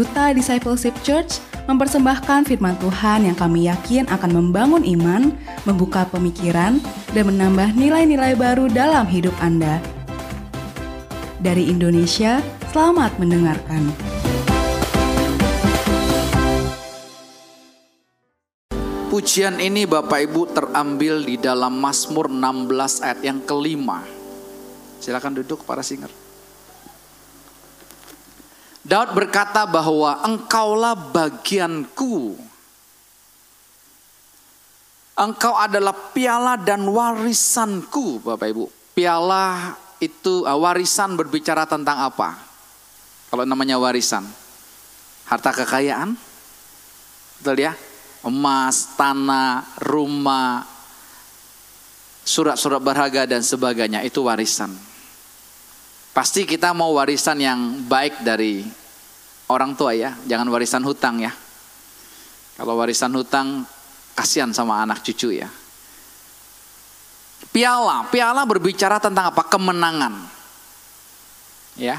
[0.00, 5.28] Duta Discipleship Church mempersembahkan firman Tuhan yang kami yakin akan membangun iman,
[5.68, 6.80] membuka pemikiran,
[7.12, 9.76] dan menambah nilai-nilai baru dalam hidup Anda.
[11.44, 12.40] Dari Indonesia,
[12.72, 13.92] selamat mendengarkan.
[19.12, 24.00] Pujian ini Bapak Ibu terambil di dalam Mazmur 16 ayat yang kelima.
[24.96, 26.29] Silakan duduk para singer.
[28.90, 32.34] Daud berkata bahwa engkaulah bagianku.
[35.14, 38.66] Engkau adalah piala dan warisanku Bapak Ibu.
[38.90, 42.34] Piala itu uh, warisan berbicara tentang apa?
[43.30, 44.26] Kalau namanya warisan.
[45.30, 46.18] Harta kekayaan.
[47.38, 47.78] Betul ya?
[48.26, 50.66] Emas, tanah, rumah,
[52.26, 54.74] surat-surat berharga dan sebagainya itu warisan.
[56.10, 58.79] Pasti kita mau warisan yang baik dari
[59.50, 61.34] orang tua ya, jangan warisan hutang ya.
[62.54, 63.66] Kalau warisan hutang
[64.14, 65.50] kasihan sama anak cucu ya.
[67.50, 69.42] Piala, piala berbicara tentang apa?
[69.42, 70.14] Kemenangan.
[71.74, 71.98] Ya.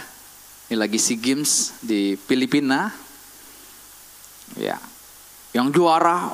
[0.72, 2.88] Ini lagi SEA Games di Filipina.
[4.56, 4.80] Ya.
[5.52, 6.32] Yang juara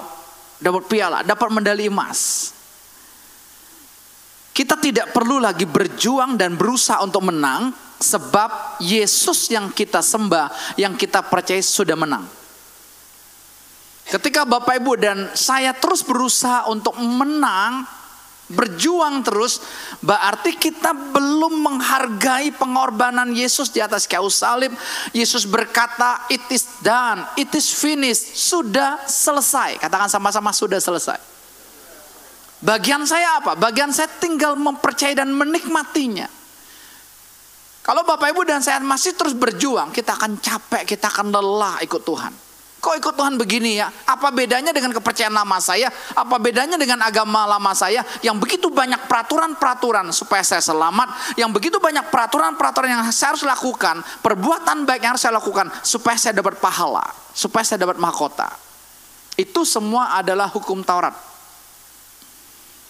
[0.62, 2.54] dapat piala, dapat medali emas.
[4.58, 7.70] Kita tidak perlu lagi berjuang dan berusaha untuk menang
[8.02, 12.26] sebab Yesus yang kita sembah, yang kita percaya sudah menang.
[14.10, 17.86] Ketika Bapak Ibu dan saya terus berusaha untuk menang,
[18.50, 19.62] berjuang terus,
[20.02, 24.74] berarti kita belum menghargai pengorbanan Yesus di atas kayu salib.
[25.14, 29.78] Yesus berkata, "It is done, it is finished." Sudah selesai.
[29.78, 31.37] Katakan sama-sama sudah selesai.
[32.58, 33.54] Bagian saya apa?
[33.54, 36.26] Bagian saya tinggal mempercayai dan menikmatinya.
[37.86, 42.04] Kalau Bapak Ibu dan saya masih terus berjuang, kita akan capek, kita akan lelah ikut
[42.04, 42.34] Tuhan.
[42.78, 43.90] Kok ikut Tuhan begini ya?
[44.06, 45.90] Apa bedanya dengan kepercayaan lama saya?
[46.14, 51.82] Apa bedanya dengan agama lama saya yang begitu banyak peraturan-peraturan supaya saya selamat, yang begitu
[51.82, 56.60] banyak peraturan-peraturan yang saya harus lakukan, perbuatan baik yang harus saya lakukan supaya saya dapat
[56.60, 58.52] pahala, supaya saya dapat mahkota.
[59.40, 61.37] Itu semua adalah hukum Taurat.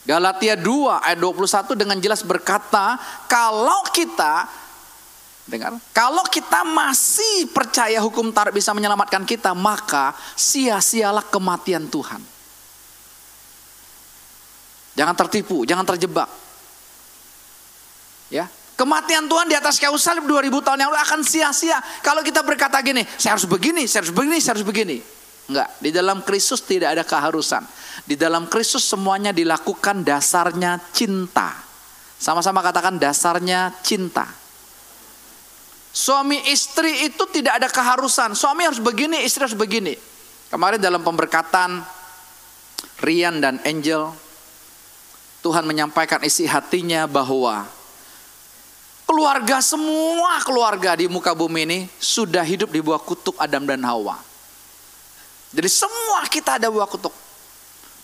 [0.08, 2.96] Galatia 2 ayat 21 dengan jelas berkata,
[3.28, 4.48] kalau kita
[5.44, 12.24] dengar, kalau kita masih percaya hukum Taurat bisa menyelamatkan kita, maka sia-sialah kematian Tuhan.
[14.96, 16.32] Jangan tertipu, jangan terjebak.
[18.32, 18.48] Ya,
[18.78, 21.82] Kematian Tuhan di atas kayu salib 2000 tahun yang lalu akan sia-sia.
[22.06, 25.02] Kalau kita berkata gini, saya harus begini, saya harus begini, saya harus begini.
[25.48, 27.64] Enggak, di dalam Kristus tidak ada keharusan.
[28.04, 31.56] Di dalam Kristus semuanya dilakukan dasarnya cinta.
[32.20, 34.28] Sama-sama katakan dasarnya cinta.
[35.96, 38.36] Suami istri itu tidak ada keharusan.
[38.36, 39.96] Suami harus begini, istri harus begini.
[40.52, 41.82] Kemarin dalam pemberkatan
[43.02, 44.12] Rian dan Angel,
[45.42, 47.66] Tuhan menyampaikan isi hatinya bahwa
[49.08, 54.27] keluarga semua keluarga di muka bumi ini sudah hidup di bawah kutuk Adam dan Hawa.
[55.52, 57.14] Jadi semua kita ada buah kutuk.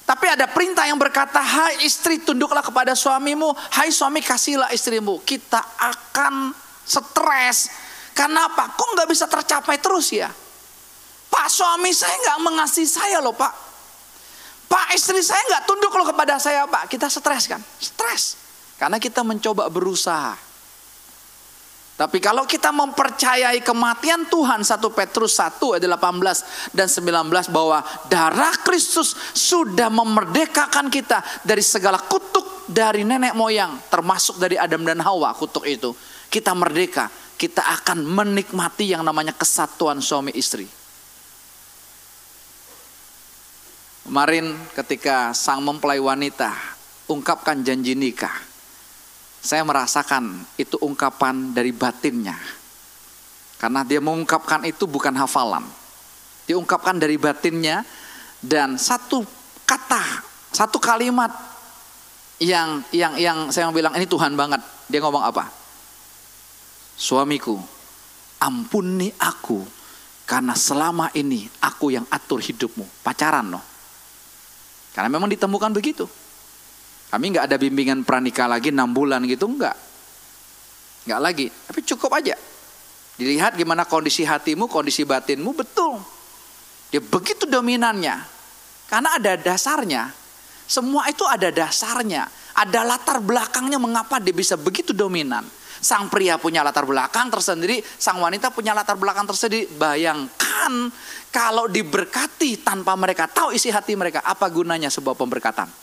[0.04, 5.24] Tapi ada perintah yang berkata, hai istri tunduklah kepada suamimu, hai suami kasihlah istrimu.
[5.24, 6.52] Kita akan
[6.84, 7.72] stres.
[8.12, 8.76] Karena apa?
[8.76, 10.28] Kok nggak bisa tercapai terus ya?
[11.34, 13.50] Pak suami saya nggak mengasihi saya loh pak.
[14.70, 16.92] Pak istri saya nggak tunduk loh kepada saya pak.
[16.92, 17.64] Kita stres kan?
[17.82, 18.38] Stres.
[18.78, 20.53] Karena kita mencoba berusaha.
[21.94, 28.58] Tapi kalau kita mempercayai kematian Tuhan 1 Petrus 1 ayat 18 dan 19 bahwa darah
[28.66, 35.38] Kristus sudah memerdekakan kita dari segala kutuk dari nenek moyang termasuk dari Adam dan Hawa
[35.38, 35.94] kutuk itu.
[36.34, 40.66] Kita merdeka, kita akan menikmati yang namanya kesatuan suami istri.
[44.04, 46.52] Kemarin ketika sang mempelai wanita
[47.06, 48.34] ungkapkan janji nikah,
[49.44, 52.40] saya merasakan itu ungkapan dari batinnya.
[53.60, 55.68] Karena dia mengungkapkan itu bukan hafalan.
[56.48, 57.84] Diungkapkan dari batinnya
[58.40, 59.24] dan satu
[59.68, 61.32] kata, satu kalimat
[62.40, 64.64] yang yang yang saya bilang ini Tuhan banget.
[64.88, 65.52] Dia ngomong apa?
[66.96, 67.60] Suamiku,
[68.40, 69.64] ampuni aku
[70.24, 73.04] karena selama ini aku yang atur hidupmu.
[73.04, 73.64] Pacaran loh.
[74.96, 76.08] Karena memang ditemukan begitu.
[77.14, 79.78] Kami nggak ada bimbingan pranikah lagi enam bulan gitu nggak,
[81.06, 81.46] nggak lagi.
[81.46, 82.34] Tapi cukup aja.
[83.22, 86.02] Dilihat gimana kondisi hatimu, kondisi batinmu betul.
[86.90, 88.18] Dia begitu dominannya.
[88.90, 90.10] Karena ada dasarnya.
[90.66, 92.26] Semua itu ada dasarnya.
[92.58, 95.46] Ada latar belakangnya mengapa dia bisa begitu dominan.
[95.86, 99.70] Sang pria punya latar belakang tersendiri, sang wanita punya latar belakang tersendiri.
[99.70, 100.90] Bayangkan
[101.30, 105.83] kalau diberkati tanpa mereka tahu isi hati mereka, apa gunanya sebuah pemberkatan?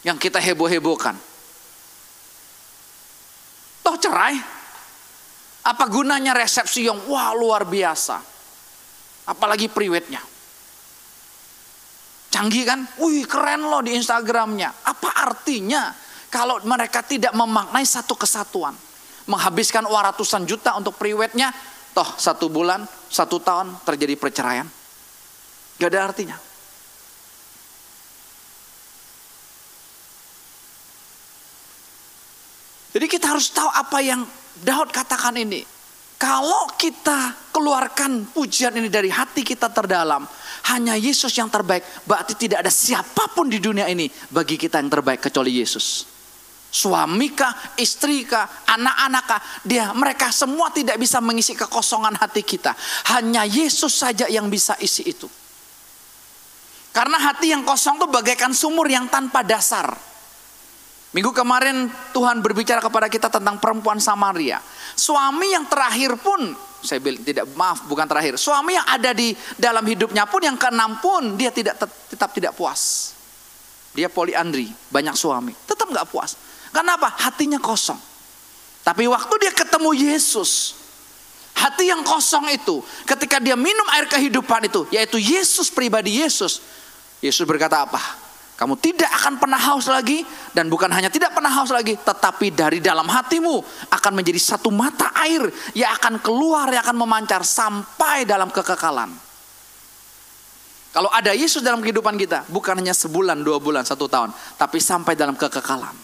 [0.00, 1.16] Yang kita heboh-hebohkan.
[3.84, 4.36] Toh cerai,
[5.60, 8.16] apa gunanya resepsi yang wah luar biasa?
[9.28, 10.24] Apalagi priwetnya.
[12.30, 12.80] Canggih kan?
[13.02, 14.86] Wih keren loh di Instagramnya.
[14.88, 15.92] Apa artinya
[16.32, 18.72] kalau mereka tidak memaknai satu kesatuan?
[19.28, 21.52] Menghabiskan uang ratusan juta untuk priwetnya,
[21.92, 24.66] toh satu bulan, satu tahun terjadi perceraian.
[25.76, 26.49] Gak ada artinya.
[32.90, 34.26] Jadi kita harus tahu apa yang
[34.60, 35.62] Daud katakan ini.
[36.20, 40.20] Kalau kita keluarkan pujian ini dari hati kita terdalam,
[40.68, 44.92] hanya Yesus yang terbaik, berarti tidak ada siapa pun di dunia ini bagi kita yang
[44.92, 46.04] terbaik kecuali Yesus.
[46.70, 52.76] Suami kah, istri kah, anak-anak kah, dia mereka semua tidak bisa mengisi kekosongan hati kita.
[53.16, 55.26] Hanya Yesus saja yang bisa isi itu.
[56.92, 60.09] Karena hati yang kosong itu bagaikan sumur yang tanpa dasar.
[61.10, 64.62] Minggu kemarin Tuhan berbicara kepada kita tentang perempuan Samaria.
[64.94, 66.54] Suami yang terakhir pun,
[66.86, 68.38] saya bilang tidak maaf bukan terakhir.
[68.38, 73.12] Suami yang ada di dalam hidupnya pun yang keenam pun dia tidak tetap tidak puas.
[73.90, 76.38] Dia poliandri, banyak suami, tetap nggak puas.
[76.70, 77.10] Kenapa?
[77.10, 77.98] Hatinya kosong.
[78.86, 80.78] Tapi waktu dia ketemu Yesus,
[81.58, 86.62] hati yang kosong itu, ketika dia minum air kehidupan itu, yaitu Yesus pribadi Yesus,
[87.18, 87.98] Yesus berkata apa?
[88.60, 90.20] Kamu tidak akan pernah haus lagi
[90.52, 95.16] dan bukan hanya tidak pernah haus lagi, tetapi dari dalam hatimu akan menjadi satu mata
[95.16, 99.08] air yang akan keluar, yang akan memancar sampai dalam kekekalan.
[100.92, 104.28] Kalau ada Yesus dalam kehidupan kita, bukan hanya sebulan, dua bulan, satu tahun,
[104.60, 105.96] tapi sampai dalam kekekalan.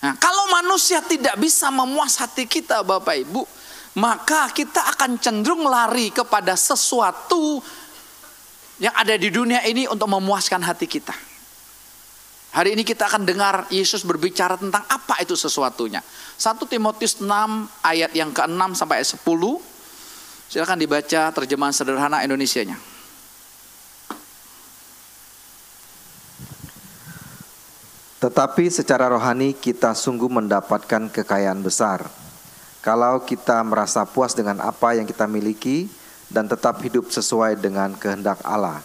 [0.00, 3.44] Nah, kalau manusia tidak bisa memuas hati kita, Bapak Ibu,
[4.00, 7.60] maka kita akan cenderung lari kepada sesuatu
[8.76, 11.16] yang ada di dunia ini untuk memuaskan hati kita.
[12.56, 16.00] Hari ini kita akan dengar Yesus berbicara tentang apa itu sesuatunya.
[16.40, 17.28] 1 Timotius 6
[17.84, 19.20] ayat yang ke-6 sampai ayat 10.
[20.48, 22.80] Silakan dibaca terjemahan sederhana Indonesianya.
[28.16, 32.08] Tetapi secara rohani kita sungguh mendapatkan kekayaan besar.
[32.80, 35.92] Kalau kita merasa puas dengan apa yang kita miliki,
[36.36, 38.84] dan tetap hidup sesuai dengan kehendak Allah.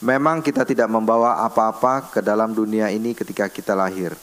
[0.00, 4.16] Memang kita tidak membawa apa-apa ke dalam dunia ini ketika kita lahir,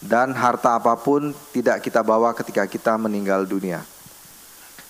[0.00, 3.84] dan harta apa pun tidak kita bawa ketika kita meninggal dunia.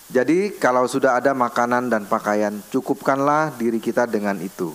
[0.07, 4.71] Jadi, kalau sudah ada makanan dan pakaian, cukupkanlah diri kita dengan itu.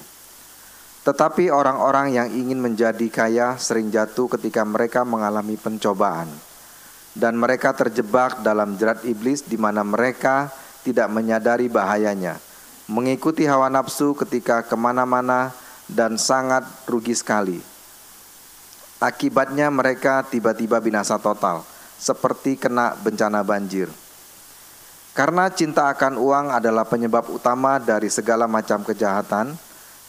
[1.09, 6.29] Tetapi orang-orang yang ingin menjadi kaya sering jatuh ketika mereka mengalami pencobaan,
[7.17, 10.53] dan mereka terjebak dalam jerat iblis, di mana mereka
[10.89, 12.41] tidak menyadari bahayanya,
[12.89, 15.53] mengikuti hawa nafsu ketika ke mana-mana
[15.85, 17.61] dan sangat rugi sekali.
[18.97, 21.61] Akibatnya mereka tiba-tiba binasa total,
[22.01, 23.93] seperti kena bencana banjir.
[25.13, 29.53] Karena cinta akan uang adalah penyebab utama dari segala macam kejahatan,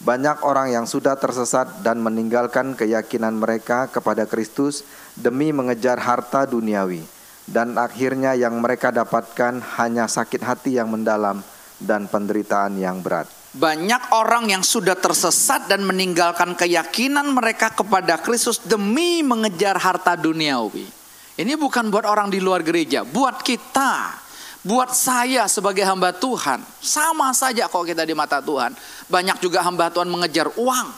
[0.00, 4.80] banyak orang yang sudah tersesat dan meninggalkan keyakinan mereka kepada Kristus
[5.12, 11.40] demi mengejar harta duniawi dan akhirnya yang mereka dapatkan hanya sakit hati yang mendalam
[11.80, 13.30] dan penderitaan yang berat.
[13.50, 20.86] Banyak orang yang sudah tersesat dan meninggalkan keyakinan mereka kepada Kristus demi mengejar harta duniawi.
[21.34, 24.14] Ini bukan buat orang di luar gereja, buat kita,
[24.62, 26.62] buat saya sebagai hamba Tuhan.
[26.78, 28.76] Sama saja kalau kita di mata Tuhan.
[29.08, 30.88] Banyak juga hamba Tuhan mengejar uang.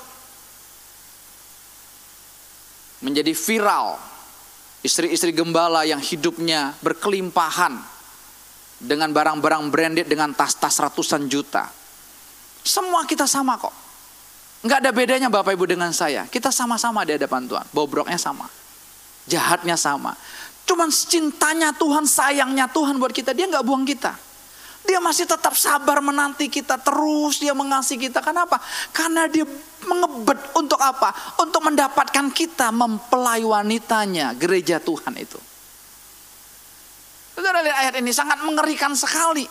[3.03, 3.99] Menjadi viral,
[4.83, 7.79] Istri-istri gembala yang hidupnya berkelimpahan
[8.83, 11.71] dengan barang-barang branded dengan tas-tas ratusan juta.
[12.67, 13.71] Semua kita sama kok.
[14.63, 16.27] Nggak ada bedanya Bapak Ibu dengan saya.
[16.27, 17.67] Kita sama-sama di hadapan Tuhan.
[17.71, 18.47] Bobroknya sama.
[19.27, 20.19] Jahatnya sama.
[20.67, 23.35] Cuman cintanya Tuhan, sayangnya Tuhan buat kita.
[23.35, 24.15] Dia nggak buang kita.
[24.83, 28.19] Dia masih tetap sabar menanti kita terus dia mengasihi kita.
[28.19, 28.59] Kenapa?
[28.91, 29.47] Karena dia
[29.87, 31.15] mengebet untuk apa?
[31.39, 35.39] Untuk mendapatkan kita mempelai wanitanya gereja Tuhan itu.
[37.33, 39.47] Saudara lihat ayat ini sangat mengerikan sekali.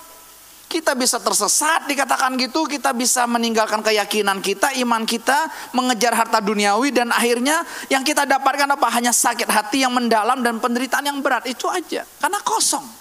[0.71, 6.95] Kita bisa tersesat dikatakan gitu, kita bisa meninggalkan keyakinan kita, iman kita, mengejar harta duniawi
[6.95, 7.59] dan akhirnya
[7.91, 8.87] yang kita dapatkan apa?
[8.87, 12.07] Hanya sakit hati yang mendalam dan penderitaan yang berat itu aja.
[12.23, 13.00] Karena kosong.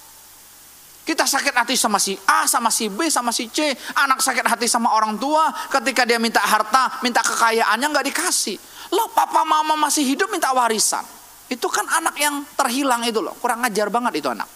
[1.10, 3.74] Kita sakit hati sama si A, sama si B, sama si C.
[3.98, 8.54] Anak sakit hati sama orang tua ketika dia minta harta, minta kekayaannya nggak dikasih.
[8.94, 11.02] Loh papa mama masih hidup minta warisan.
[11.50, 13.34] Itu kan anak yang terhilang itu loh.
[13.42, 14.46] Kurang ajar banget itu anak.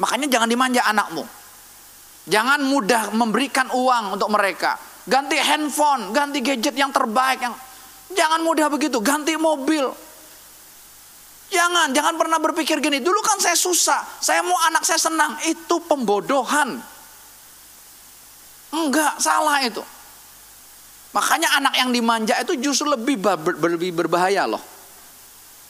[0.00, 1.20] Makanya jangan dimanja anakmu.
[2.32, 4.80] Jangan mudah memberikan uang untuk mereka.
[5.04, 7.52] Ganti handphone, ganti gadget yang terbaik yang
[8.16, 9.92] jangan mudah begitu, ganti mobil.
[11.54, 12.98] Jangan, jangan pernah berpikir gini.
[12.98, 15.38] Dulu kan saya susah, saya mau anak saya senang.
[15.46, 16.82] Itu pembodohan.
[18.74, 19.78] Enggak, salah itu.
[21.14, 23.22] Makanya anak yang dimanja itu justru lebih,
[23.70, 24.58] lebih berbahaya loh.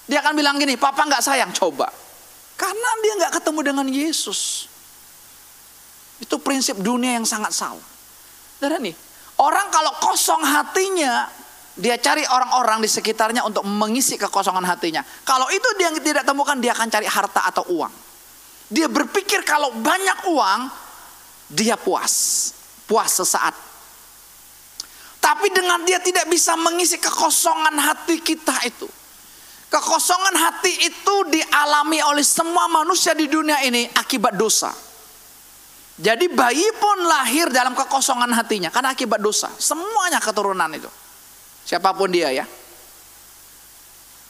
[0.08, 1.92] Dia akan bilang gini, papa nggak sayang, coba.
[2.56, 4.72] Karena dia nggak ketemu dengan Yesus.
[6.16, 7.84] Itu prinsip dunia yang sangat salah.
[8.56, 8.96] Dan nih,
[9.36, 11.28] orang kalau kosong hatinya,
[11.74, 15.02] dia cari orang-orang di sekitarnya untuk mengisi kekosongan hatinya.
[15.26, 17.90] Kalau itu dia tidak temukan, dia akan cari harta atau uang.
[18.70, 20.60] Dia berpikir kalau banyak uang,
[21.50, 22.14] dia puas.
[22.86, 23.54] Puas sesaat.
[25.18, 28.86] Tapi dengan dia tidak bisa mengisi kekosongan hati kita itu.
[29.72, 34.70] Kekosongan hati itu dialami oleh semua manusia di dunia ini akibat dosa.
[35.94, 39.50] Jadi bayi pun lahir dalam kekosongan hatinya karena akibat dosa.
[39.58, 40.86] Semuanya keturunan itu.
[41.64, 42.44] Siapa pun dia ya.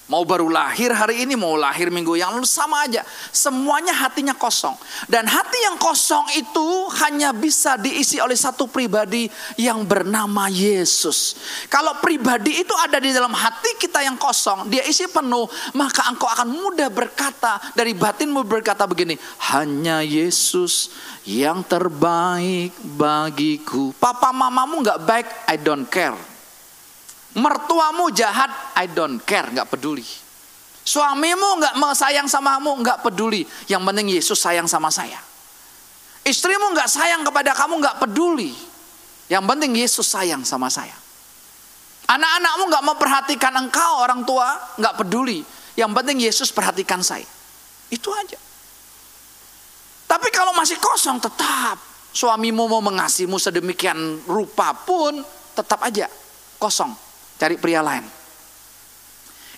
[0.05, 3.01] Mau baru lahir hari ini, mau lahir minggu yang lalu sama aja.
[3.33, 4.77] Semuanya hatinya kosong.
[5.09, 11.41] Dan hati yang kosong itu hanya bisa diisi oleh satu pribadi yang bernama Yesus.
[11.73, 16.29] Kalau pribadi itu ada di dalam hati kita yang kosong, dia isi penuh, maka engkau
[16.29, 19.17] akan mudah berkata dari batinmu berkata begini,
[19.57, 20.93] hanya Yesus
[21.25, 23.97] yang terbaik bagiku.
[23.97, 26.34] Papa mamamu nggak baik, I don't care.
[27.35, 30.07] Mertuamu jahat, I don't care, nggak peduli.
[30.85, 33.43] Suamimu nggak sayang samamu, nggak peduli.
[33.67, 35.19] Yang penting Yesus sayang sama saya.
[36.23, 38.55] Istrimu nggak sayang kepada kamu, nggak peduli.
[39.27, 40.95] Yang penting Yesus sayang sama saya.
[42.07, 45.43] Anak-anakmu nggak memperhatikan engkau orang tua, nggak peduli.
[45.75, 47.27] Yang penting Yesus perhatikan saya.
[47.91, 48.39] Itu aja.
[50.07, 51.83] Tapi kalau masih kosong tetap
[52.15, 55.19] suamimu mau mengasihimu sedemikian rupa pun
[55.59, 56.07] tetap aja
[56.63, 57.04] kosong
[57.39, 58.05] cari pria lain.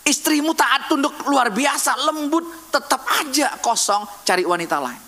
[0.07, 5.03] Istrimu taat tunduk luar biasa, lembut, tetap aja kosong, cari wanita lain.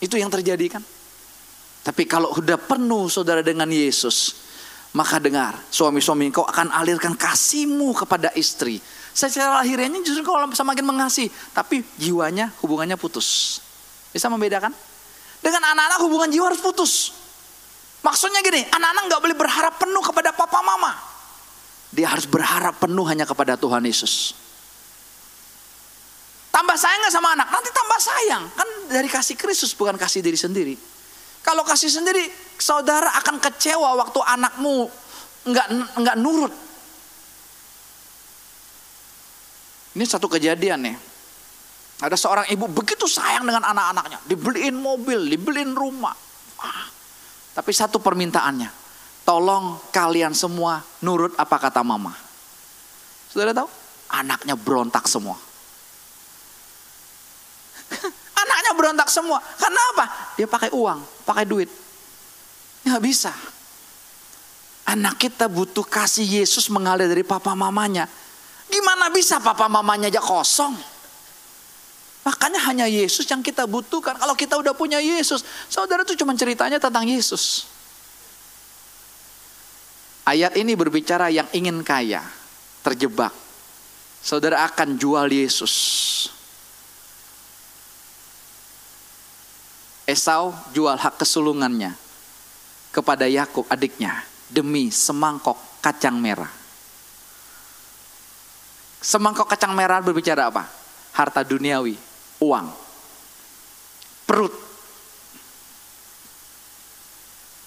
[0.00, 0.82] Itu yang terjadi kan?
[1.84, 4.40] Tapi kalau sudah penuh saudara dengan Yesus,
[4.96, 8.80] maka dengar, suami-suami kau akan alirkan kasihmu kepada istri.
[9.12, 13.60] Secara lahirnya justru kau semakin mengasihi, tapi jiwanya hubungannya putus.
[14.08, 14.72] Bisa membedakan?
[15.44, 17.12] Dengan anak-anak hubungan jiwa harus putus.
[18.00, 20.96] Maksudnya gini, anak-anak nggak boleh berharap penuh kepada papa mama.
[21.94, 24.34] Dia harus berharap penuh hanya kepada Tuhan Yesus.
[26.50, 27.50] Tambah sayang sama anak?
[27.50, 28.44] Nanti tambah sayang.
[28.54, 30.74] Kan dari kasih Kristus bukan kasih diri sendiri.
[31.44, 34.90] Kalau kasih sendiri, saudara akan kecewa waktu anakmu
[35.44, 35.66] nggak
[36.02, 36.54] nggak nurut.
[39.94, 40.96] Ini satu kejadian nih.
[42.02, 46.10] Ada seorang ibu begitu sayang dengan anak-anaknya, dibeliin mobil, dibeliin rumah.
[46.58, 46.90] Ah,
[47.54, 48.66] tapi satu permintaannya,
[49.24, 52.12] tolong kalian semua nurut apa kata mama.
[53.32, 53.68] Saudara tahu?
[54.12, 55.34] Anaknya berontak semua.
[58.44, 59.42] Anaknya berontak semua.
[59.58, 60.04] Karena apa?
[60.38, 61.66] Dia pakai uang, pakai duit.
[62.84, 63.32] Nggak bisa.
[64.84, 68.06] Anak kita butuh kasih Yesus mengalir dari papa mamanya.
[68.68, 70.76] Gimana bisa papa mamanya aja kosong?
[72.24, 74.16] Makanya hanya Yesus yang kita butuhkan.
[74.16, 77.73] Kalau kita udah punya Yesus, saudara itu cuma ceritanya tentang Yesus.
[80.24, 82.24] Ayat ini berbicara yang ingin kaya,
[82.80, 83.32] terjebak.
[84.24, 85.74] Saudara akan jual Yesus.
[90.08, 91.92] Esau jual hak kesulungannya
[92.92, 96.48] kepada Yakub adiknya demi semangkok kacang merah.
[99.04, 100.64] Semangkok kacang merah berbicara apa?
[101.12, 102.00] Harta duniawi,
[102.40, 102.66] uang,
[104.24, 104.52] perut,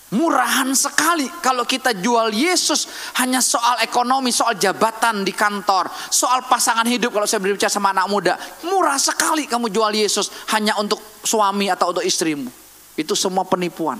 [0.07, 2.87] Murahan sekali kalau kita jual Yesus
[3.19, 8.07] hanya soal ekonomi, soal jabatan di kantor, soal pasangan hidup kalau saya berbicara sama anak
[8.07, 8.39] muda.
[8.63, 12.47] Murah sekali kamu jual Yesus hanya untuk suami atau untuk istrimu.
[12.95, 13.99] Itu semua penipuan.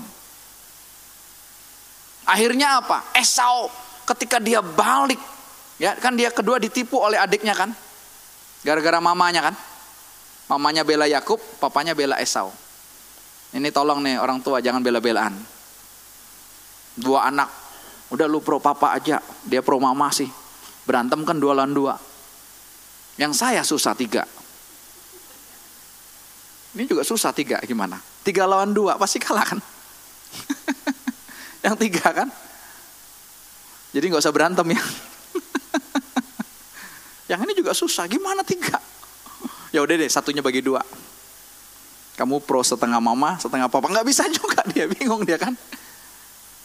[2.24, 3.04] Akhirnya apa?
[3.12, 3.68] Esau
[4.08, 5.20] ketika dia balik,
[5.76, 7.68] ya kan dia kedua ditipu oleh adiknya kan?
[8.64, 9.54] Gara-gara mamanya kan?
[10.48, 12.48] Mamanya bela Yakub, papanya bela Esau.
[13.52, 15.57] Ini tolong nih orang tua jangan bela-belaan
[16.98, 17.48] dua anak.
[18.10, 20.28] Udah lu pro papa aja dia pro mama sih.
[20.84, 21.94] Berantem kan dua lawan dua.
[23.18, 24.26] Yang saya susah tiga.
[26.76, 27.98] Ini juga susah tiga gimana?
[28.22, 29.60] Tiga lawan dua pasti kalah kan?
[31.66, 32.28] Yang tiga kan?
[33.90, 34.82] Jadi nggak usah berantem ya.
[37.34, 38.78] Yang ini juga susah gimana tiga?
[39.74, 40.80] Ya udah deh, satunya bagi dua.
[42.16, 43.92] Kamu pro setengah mama, setengah papa.
[43.92, 45.52] Nggak bisa juga dia, bingung dia kan.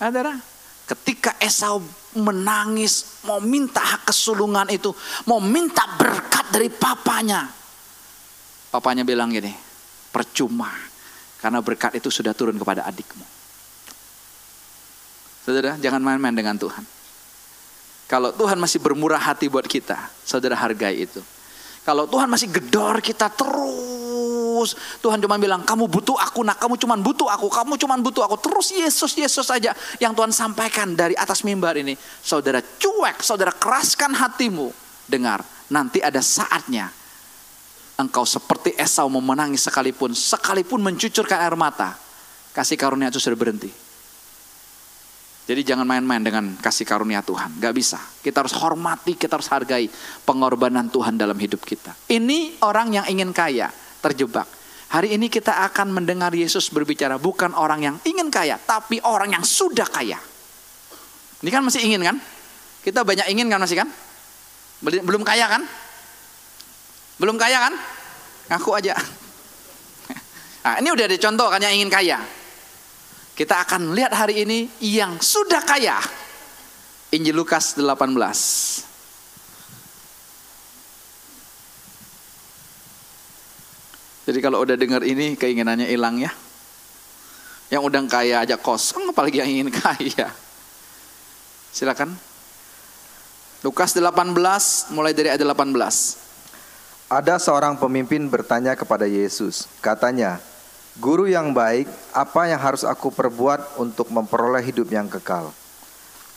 [0.03, 0.35] Saudara,
[0.83, 1.79] ketika Esau
[2.19, 4.91] menangis, mau minta hak kesulungan itu,
[5.31, 7.47] mau minta berkat dari papanya.
[8.67, 9.55] Papanya bilang gini,
[10.11, 10.67] percuma,
[11.39, 13.23] karena berkat itu sudah turun kepada adikmu.
[15.47, 16.83] Saudara, jangan main-main dengan Tuhan.
[18.11, 19.95] Kalau Tuhan masih bermurah hati buat kita,
[20.27, 21.23] saudara hargai itu.
[21.83, 24.71] Kalau Tuhan masih gedor kita terus,
[25.03, 28.39] Tuhan cuma bilang, kamu butuh aku, nak kamu cuma butuh aku, kamu cuma butuh aku.
[28.39, 31.99] Terus Yesus, Yesus saja yang Tuhan sampaikan dari atas mimbar ini.
[32.23, 34.71] Saudara cuek, saudara keraskan hatimu.
[35.03, 36.87] Dengar, nanti ada saatnya
[37.99, 41.99] engkau seperti Esau memenangi sekalipun, sekalipun mencucurkan air mata.
[42.55, 43.69] Kasih karunia itu sudah berhenti.
[45.43, 47.59] Jadi jangan main-main dengan kasih karunia Tuhan.
[47.59, 47.99] Gak bisa.
[48.23, 49.91] Kita harus hormati, kita harus hargai
[50.23, 51.91] pengorbanan Tuhan dalam hidup kita.
[52.07, 53.67] Ini orang yang ingin kaya,
[53.99, 54.47] terjebak.
[54.93, 59.43] Hari ini kita akan mendengar Yesus berbicara bukan orang yang ingin kaya, tapi orang yang
[59.43, 60.15] sudah kaya.
[61.43, 62.15] Ini kan masih ingin kan?
[62.79, 63.89] Kita banyak ingin kan masih kan?
[64.79, 65.67] Belum kaya kan?
[67.19, 67.73] Belum kaya kan?
[68.47, 68.95] Ngaku aja.
[70.63, 72.23] Nah, ini udah ada contoh kan yang ingin kaya.
[73.33, 75.97] Kita akan lihat hari ini yang sudah kaya.
[77.09, 77.97] Injil Lukas 18.
[84.23, 86.29] Jadi kalau udah dengar ini keinginannya hilang ya.
[87.73, 90.29] Yang udah kaya aja kosong apalagi yang ingin kaya.
[91.73, 92.13] Silakan.
[93.65, 95.73] Lukas 18 mulai dari ayat 18.
[97.09, 99.65] Ada seorang pemimpin bertanya kepada Yesus.
[99.81, 100.37] Katanya,
[100.93, 105.49] Guru yang baik, apa yang harus aku perbuat untuk memperoleh hidup yang kekal?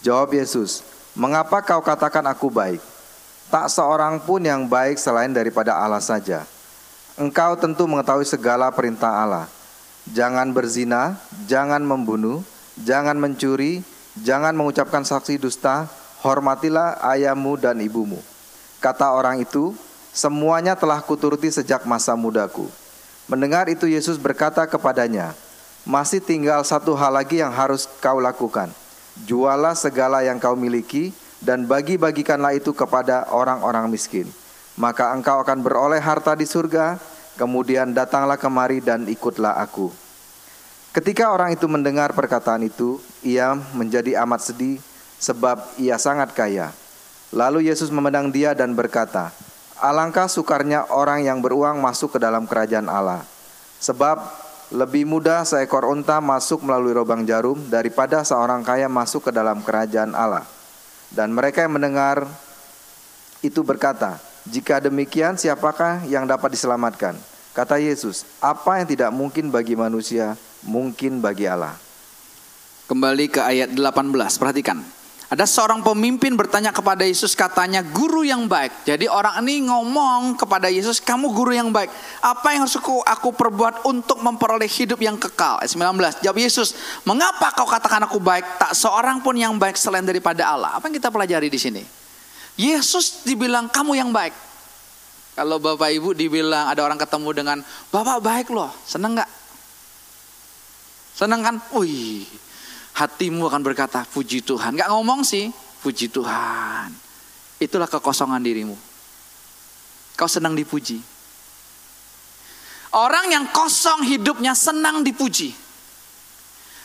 [0.01, 0.81] Jawab Yesus,
[1.13, 2.81] mengapa kau katakan aku baik?
[3.53, 6.49] Tak seorang pun yang baik selain daripada Allah saja.
[7.21, 9.45] Engkau tentu mengetahui segala perintah Allah.
[10.17, 12.41] Jangan berzina, jangan membunuh,
[12.80, 13.85] jangan mencuri,
[14.25, 15.85] jangan mengucapkan saksi dusta,
[16.25, 18.25] hormatilah ayahmu dan ibumu.
[18.80, 19.76] Kata orang itu,
[20.17, 22.73] semuanya telah kuturuti sejak masa mudaku.
[23.26, 25.34] Mendengar itu Yesus berkata kepadanya,
[25.82, 28.71] "Masih tinggal satu hal lagi yang harus kau lakukan.
[29.26, 31.10] Jualah segala yang kau miliki
[31.43, 34.30] dan bagi-bagikanlah itu kepada orang-orang miskin.
[34.78, 37.02] Maka engkau akan beroleh harta di surga.
[37.34, 39.91] Kemudian datanglah kemari dan ikutlah aku."
[40.95, 44.80] Ketika orang itu mendengar perkataan itu, ia menjadi amat sedih
[45.19, 46.73] sebab ia sangat kaya.
[47.34, 49.28] Lalu Yesus memandang dia dan berkata,
[49.76, 53.21] Alangkah sukarnya orang yang beruang masuk ke dalam kerajaan Allah.
[53.76, 54.17] Sebab
[54.73, 60.17] lebih mudah seekor unta masuk melalui lubang jarum daripada seorang kaya masuk ke dalam kerajaan
[60.17, 60.49] Allah.
[61.12, 62.25] Dan mereka yang mendengar
[63.45, 64.17] itu berkata,
[64.49, 67.15] "Jika demikian, siapakah yang dapat diselamatkan?"
[67.52, 71.76] Kata Yesus, "Apa yang tidak mungkin bagi manusia, mungkin bagi Allah."
[72.89, 74.96] Kembali ke ayat 18, perhatikan.
[75.26, 78.86] Ada seorang pemimpin bertanya kepada Yesus katanya guru yang baik.
[78.86, 81.91] Jadi orang ini ngomong kepada Yesus, kamu guru yang baik.
[82.23, 85.58] Apa yang harus aku, perbuat untuk memperoleh hidup yang kekal?
[85.58, 86.23] Ayat 19.
[86.23, 88.47] Jawab Yesus, mengapa kau katakan aku baik?
[88.62, 90.78] Tak seorang pun yang baik selain daripada Allah.
[90.78, 91.82] Apa yang kita pelajari di sini?
[92.54, 94.32] Yesus dibilang kamu yang baik.
[95.34, 97.58] Kalau bapak ibu dibilang ada orang ketemu dengan
[97.91, 99.30] bapak baik loh, seneng nggak?
[101.19, 101.56] Seneng kan?
[101.75, 102.25] Wih,
[102.97, 104.73] hatimu akan berkata puji Tuhan.
[104.73, 105.52] Gak ngomong sih,
[105.85, 106.89] puji Tuhan.
[107.61, 108.76] Itulah kekosongan dirimu.
[110.17, 110.97] Kau senang dipuji.
[112.97, 115.52] Orang yang kosong hidupnya senang dipuji.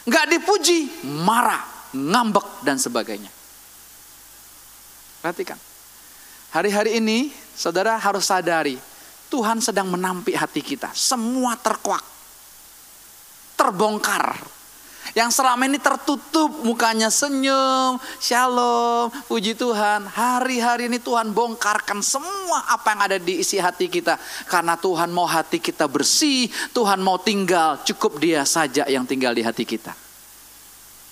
[0.03, 1.63] Gak dipuji, marah,
[1.95, 3.31] ngambek dan sebagainya.
[5.23, 5.55] Perhatikan.
[6.51, 8.75] Hari-hari ini saudara harus sadari
[9.31, 10.91] Tuhan sedang menampik hati kita.
[10.91, 12.03] Semua terkuak.
[13.55, 14.35] Terbongkar
[15.11, 20.07] yang selama ini tertutup mukanya senyum, shalom, puji Tuhan.
[20.07, 24.15] Hari-hari ini Tuhan bongkarkan semua apa yang ada di isi hati kita.
[24.47, 29.43] Karena Tuhan mau hati kita bersih, Tuhan mau tinggal, cukup dia saja yang tinggal di
[29.43, 29.91] hati kita.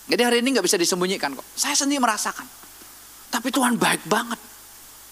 [0.09, 1.45] Jadi hari ini nggak bisa disembunyikan kok.
[1.53, 2.47] Saya sendiri merasakan.
[3.29, 4.39] Tapi Tuhan baik banget.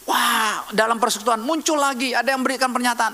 [0.07, 3.13] Wah, dalam persekutuan muncul lagi ada yang berikan pernyataan.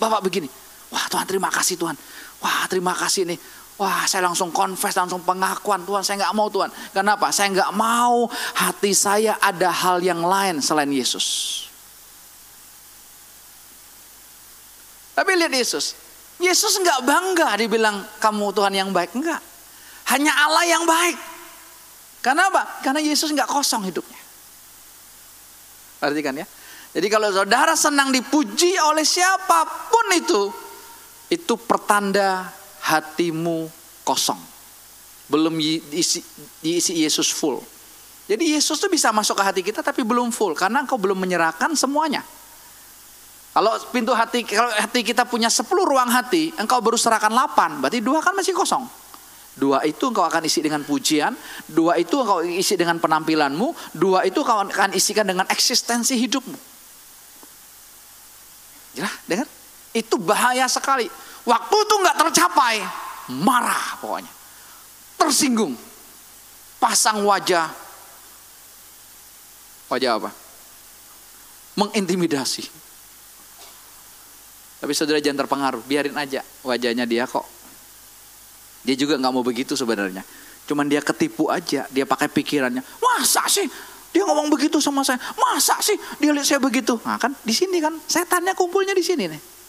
[0.00, 0.48] Bapak begini,
[0.88, 1.94] wah Tuhan terima kasih Tuhan.
[2.40, 3.38] Wah terima kasih nih
[3.80, 6.68] Wah saya langsung confess, langsung pengakuan Tuhan saya nggak mau Tuhan.
[6.92, 7.32] Kenapa?
[7.32, 8.28] Saya nggak mau
[8.60, 11.64] hati saya ada hal yang lain selain Yesus.
[15.16, 15.96] Tapi lihat Yesus.
[16.36, 19.16] Yesus nggak bangga dibilang kamu Tuhan yang baik.
[19.16, 19.40] Enggak.
[20.12, 21.16] Hanya Allah yang baik.
[22.20, 22.84] Karena apa?
[22.84, 24.20] Karena Yesus nggak kosong hidupnya.
[26.04, 26.44] Perhatikan ya.
[26.92, 30.52] Jadi kalau saudara senang dipuji oleh siapa pun itu,
[31.32, 32.59] itu pertanda
[32.90, 33.70] hatimu
[34.02, 34.38] kosong.
[35.30, 36.18] Belum diisi,
[36.58, 37.62] diisi Yesus full.
[38.26, 41.74] Jadi Yesus tuh bisa masuk ke hati kita tapi belum full karena engkau belum menyerahkan
[41.78, 42.22] semuanya.
[43.50, 47.98] Kalau pintu hati kalau hati kita punya 10 ruang hati, engkau baru serahkan 8, berarti
[47.98, 48.86] dua kan masih kosong.
[49.58, 51.34] Dua itu engkau akan isi dengan pujian,
[51.66, 56.54] dua itu engkau isi dengan penampilanmu, dua itu engkau akan isikan dengan eksistensi hidupmu.
[58.94, 59.50] Ya, dengar?
[59.90, 61.10] Itu bahaya sekali.
[61.44, 62.84] Waktu itu nggak tercapai,
[63.40, 64.32] marah pokoknya.
[65.16, 65.76] Tersinggung.
[66.80, 67.68] Pasang wajah.
[69.92, 70.30] Wajah apa?
[71.76, 72.64] Mengintimidasi.
[74.80, 77.44] Tapi saudara jangan terpengaruh, biarin aja wajahnya dia kok.
[78.80, 80.24] Dia juga nggak mau begitu sebenarnya.
[80.64, 82.80] Cuman dia ketipu aja, dia pakai pikirannya.
[82.80, 83.68] Masa sih
[84.08, 85.20] dia ngomong begitu sama saya?
[85.36, 86.96] Masa sih dia lihat saya begitu?
[87.04, 89.59] Nah kan di sini kan setannya kumpulnya di sini nih.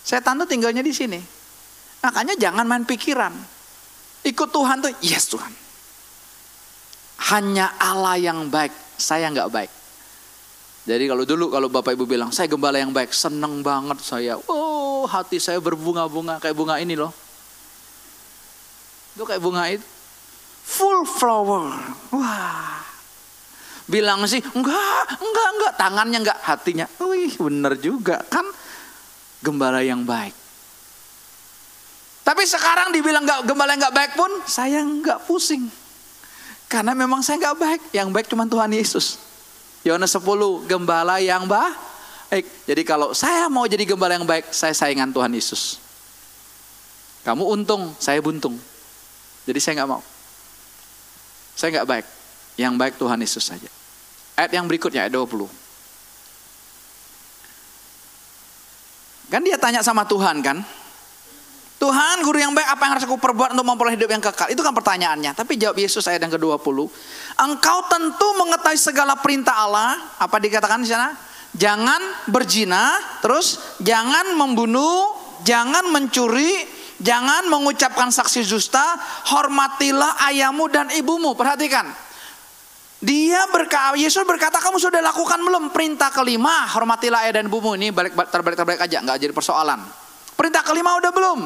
[0.00, 1.20] Setan tuh tinggalnya di sini.
[2.00, 3.32] Makanya jangan main pikiran.
[4.24, 5.52] Ikut Tuhan tuh, yes Tuhan.
[7.30, 9.70] Hanya Allah yang baik, saya nggak baik.
[10.88, 14.40] Jadi kalau dulu kalau Bapak Ibu bilang, saya gembala yang baik, seneng banget saya.
[14.48, 17.12] Oh hati saya berbunga-bunga, kayak bunga ini loh.
[19.12, 19.84] Itu kayak bunga itu.
[20.64, 21.76] Full flower.
[22.16, 22.80] Wah.
[23.90, 25.72] Bilang sih, enggak, enggak, enggak.
[25.76, 26.86] Tangannya enggak, hatinya.
[27.02, 28.46] Wih bener juga kan
[29.40, 30.36] gembala yang baik.
[32.20, 35.66] Tapi sekarang dibilang gak, gembala yang gak baik pun saya nggak pusing.
[36.70, 37.80] Karena memang saya nggak baik.
[37.90, 39.18] Yang baik cuma Tuhan Yesus.
[39.82, 42.46] Yohanes 10, gembala yang baik.
[42.68, 45.82] Jadi kalau saya mau jadi gembala yang baik, saya saingan Tuhan Yesus.
[47.26, 48.54] Kamu untung, saya buntung.
[49.50, 50.02] Jadi saya nggak mau.
[51.58, 52.06] Saya nggak baik.
[52.54, 53.70] Yang baik Tuhan Yesus saja.
[54.38, 55.50] Ayat yang berikutnya, ayat 20.
[59.30, 60.58] Kan dia tanya sama Tuhan kan.
[61.80, 64.52] Tuhan guru yang baik apa yang harus aku perbuat untuk memperoleh hidup yang kekal?
[64.52, 65.32] Itu kan pertanyaannya.
[65.32, 66.76] Tapi jawab Yesus ayat yang ke-20.
[67.40, 69.96] Engkau tentu mengetahui segala perintah Allah.
[70.20, 71.16] Apa dikatakan di sana?
[71.56, 76.68] Jangan berzina, terus jangan membunuh, jangan mencuri,
[77.00, 78.84] jangan mengucapkan saksi dusta,
[79.32, 81.32] hormatilah ayahmu dan ibumu.
[81.32, 81.88] Perhatikan.
[83.00, 87.88] Dia berkata, Yesus berkata kamu sudah lakukan belum perintah kelima hormatilah ayah dan ibumu ini
[87.88, 89.80] balik terbalik terbalik aja nggak jadi persoalan.
[90.36, 91.40] Perintah kelima udah belum?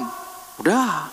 [0.59, 1.07] Udah.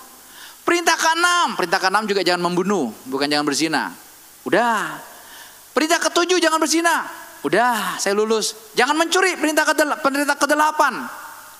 [0.65, 3.93] Perintah keenam, perintah keenam juga jangan membunuh, bukan jangan berzina.
[4.41, 4.97] Udah.
[5.77, 7.05] Perintah ketujuh jangan berzina.
[7.41, 8.53] Udah, saya lulus.
[8.77, 11.05] Jangan mencuri, perintah ke perintah kedelapan.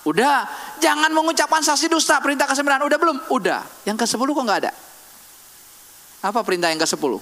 [0.06, 0.46] Udah.
[0.78, 2.82] Jangan mengucapkan saksi dusta, perintah ke sembilan.
[2.86, 3.16] Udah belum?
[3.30, 3.62] Udah.
[3.86, 4.72] Yang ke sepuluh kok nggak ada?
[6.22, 7.18] Apa perintah yang ke sepuluh?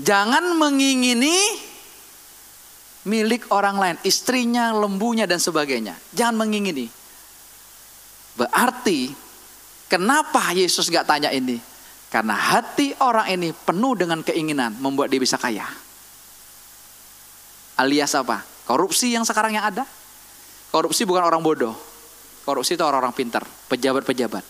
[0.00, 1.36] Jangan mengingini
[3.04, 5.96] milik orang lain, istrinya, lembunya dan sebagainya.
[6.16, 6.88] Jangan mengingini.
[8.36, 9.12] Berarti
[9.88, 11.60] kenapa Yesus gak tanya ini?
[12.10, 15.68] Karena hati orang ini penuh dengan keinginan membuat dia bisa kaya.
[17.78, 18.42] Alias apa?
[18.66, 19.86] Korupsi yang sekarang yang ada.
[20.74, 21.74] Korupsi bukan orang bodoh.
[22.44, 24.42] Korupsi itu orang-orang pintar, pejabat-pejabat.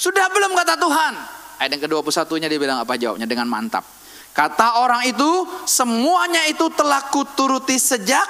[0.00, 1.12] Sudah belum kata Tuhan?
[1.60, 3.84] Ayat yang ke-21-nya dia bilang apa jawabnya dengan mantap.
[4.32, 8.24] Kata orang itu, semuanya itu telah kuturuti sejak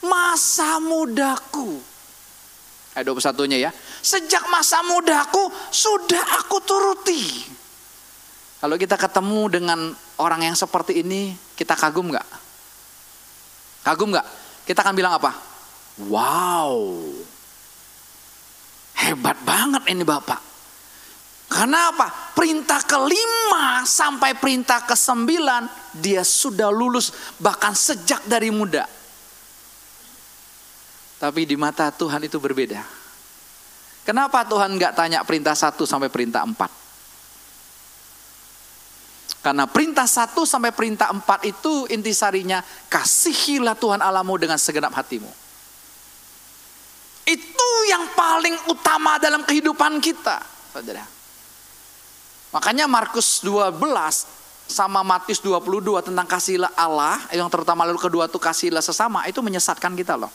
[0.00, 1.76] masa mudaku.
[2.96, 3.70] Ayat 21-nya ya.
[4.00, 7.44] Sejak masa mudaku sudah aku turuti.
[8.64, 12.28] Kalau kita ketemu dengan orang yang seperti ini, kita kagum nggak?
[13.84, 14.24] Kagum nggak?
[14.64, 15.36] Kita akan bilang apa?
[16.08, 16.96] Wow,
[18.96, 20.49] hebat banget ini bapak.
[21.50, 22.06] Karena apa?
[22.30, 27.10] Perintah kelima sampai perintah ke sembilan dia sudah lulus
[27.42, 28.86] bahkan sejak dari muda.
[31.18, 32.80] Tapi di mata Tuhan itu berbeda.
[34.06, 36.70] Kenapa Tuhan nggak tanya perintah satu sampai perintah empat?
[39.42, 45.28] Karena perintah satu sampai perintah empat itu intisarinya kasihilah Tuhan alamu dengan segenap hatimu.
[47.26, 50.40] Itu yang paling utama dalam kehidupan kita,
[50.72, 51.19] saudara.
[52.50, 53.78] Makanya Markus 12
[54.70, 59.94] sama Matius 22 tentang kasihlah Allah, yang terutama lalu kedua itu kasihlah sesama, itu menyesatkan
[59.98, 60.30] kita loh.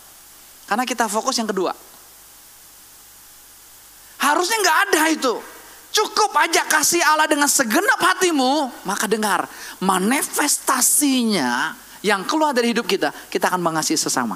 [0.68, 1.72] Karena kita fokus yang kedua.
[4.20, 5.34] Harusnya nggak ada itu.
[5.96, 9.48] Cukup aja kasih Allah dengan segenap hatimu, maka dengar
[9.80, 11.72] manifestasinya
[12.04, 14.36] yang keluar dari hidup kita, kita akan mengasihi sesama.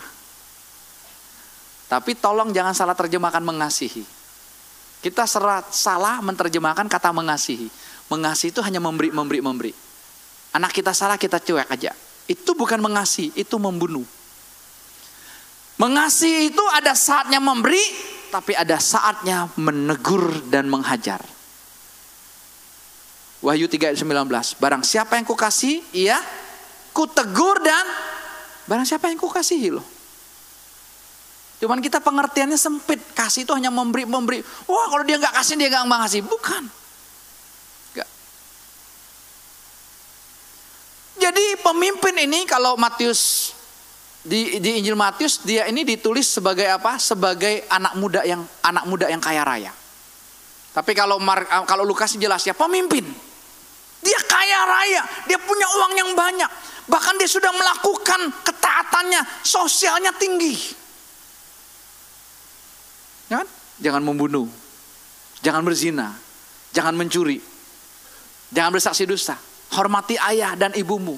[1.91, 4.18] Tapi tolong jangan salah terjemahkan mengasihi.
[4.99, 7.71] Kita serat, salah menerjemahkan kata mengasihi.
[8.11, 9.71] Mengasihi itu hanya memberi, memberi, memberi.
[10.51, 11.95] Anak kita salah kita cuek aja.
[12.27, 14.03] Itu bukan mengasihi, itu membunuh.
[15.79, 17.79] Mengasihi itu ada saatnya memberi,
[18.27, 21.23] tapi ada saatnya menegur dan menghajar.
[23.39, 24.59] Wahyu 3 ayat 19.
[24.59, 26.19] Barang siapa yang kukasih, iya,
[26.91, 27.87] kutegur dan
[28.67, 29.98] barang siapa yang kukasihi loh.
[31.59, 33.03] Cuman kita pengertiannya sempit.
[33.11, 34.39] Kasih itu hanya memberi, memberi.
[34.65, 36.23] Wah kalau dia nggak kasih dia nggak mengasihi.
[36.23, 36.63] Bukan.
[37.99, 38.09] Gak.
[41.19, 43.51] Jadi pemimpin ini kalau Matius
[44.23, 46.95] di, di Injil Matius dia ini ditulis sebagai apa?
[46.95, 49.75] Sebagai anak muda yang anak muda yang kaya raya.
[50.71, 53.03] Tapi kalau Mar, kalau Lukas jelas ya pemimpin.
[53.99, 56.47] Dia kaya raya, dia punya uang yang banyak.
[56.87, 60.55] Bahkan dia sudah melakukan ketaatannya, sosialnya tinggi.
[63.27, 63.47] Ya kan?
[63.79, 64.47] Jangan membunuh.
[65.39, 66.11] Jangan berzina.
[66.75, 67.39] Jangan mencuri.
[68.51, 69.39] Jangan bersaksi dusta.
[69.73, 71.15] Hormati ayah dan ibumu.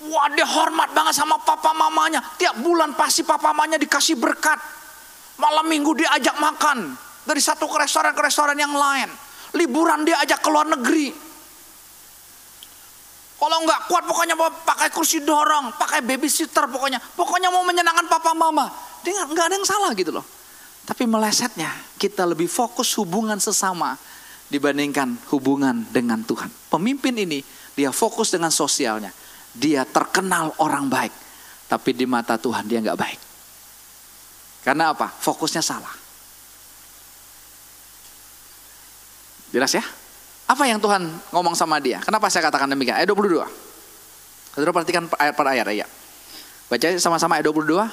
[0.00, 2.20] Wah dia hormat banget sama papa mamanya.
[2.40, 4.56] Tiap bulan pasti papa mamanya dikasih berkat.
[5.40, 6.96] Malam minggu dia ajak makan.
[7.24, 9.08] Dari satu ke restoran ke restoran yang lain.
[9.56, 11.12] Liburan dia ajak ke luar negeri.
[13.40, 14.36] Kalau nggak kuat pokoknya
[14.68, 17.00] pakai kursi dorong, pakai babysitter pokoknya.
[17.16, 18.68] Pokoknya mau menyenangkan papa mama.
[19.00, 20.39] Dia nggak ada yang salah gitu loh.
[20.84, 23.94] Tapi melesetnya kita lebih fokus hubungan sesama
[24.50, 26.50] dibandingkan hubungan dengan Tuhan.
[26.68, 27.40] Pemimpin ini
[27.78, 29.14] dia fokus dengan sosialnya.
[29.54, 31.14] Dia terkenal orang baik.
[31.70, 33.20] Tapi di mata Tuhan dia nggak baik.
[34.66, 35.08] Karena apa?
[35.08, 35.94] Fokusnya salah.
[39.50, 39.82] Jelas ya?
[40.50, 42.02] Apa yang Tuhan ngomong sama dia?
[42.02, 42.98] Kenapa saya katakan demikian?
[42.98, 43.46] Ayat 22.
[44.50, 45.86] Saudara perhatikan ayat per ayat ya.
[46.66, 47.86] Baca sama-sama ayat 22.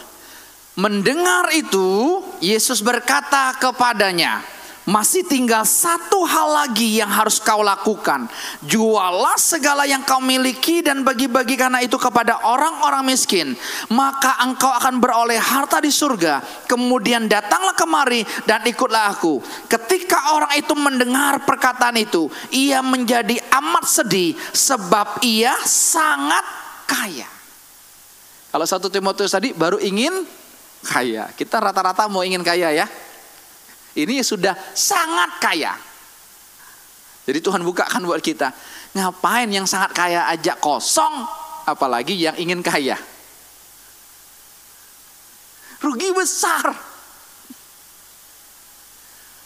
[0.78, 4.46] Mendengar itu, Yesus berkata kepadanya,
[4.88, 8.24] masih tinggal satu hal lagi yang harus kau lakukan.
[8.64, 13.52] Jualah segala yang kau miliki dan bagi-bagi karena itu kepada orang-orang miskin.
[13.92, 16.40] Maka engkau akan beroleh harta di surga.
[16.72, 19.44] Kemudian datanglah kemari dan ikutlah aku.
[19.68, 26.48] Ketika orang itu mendengar perkataan itu, ia menjadi amat sedih sebab ia sangat
[26.88, 27.28] kaya.
[28.56, 30.24] Kalau satu Timotius tadi baru ingin
[30.86, 31.32] kaya.
[31.34, 32.88] Kita rata-rata mau ingin kaya ya.
[33.98, 35.74] Ini sudah sangat kaya.
[37.28, 38.54] Jadi Tuhan bukakan buat kita.
[38.96, 41.28] Ngapain yang sangat kaya aja kosong,
[41.68, 42.96] apalagi yang ingin kaya.
[45.84, 46.72] Rugi besar.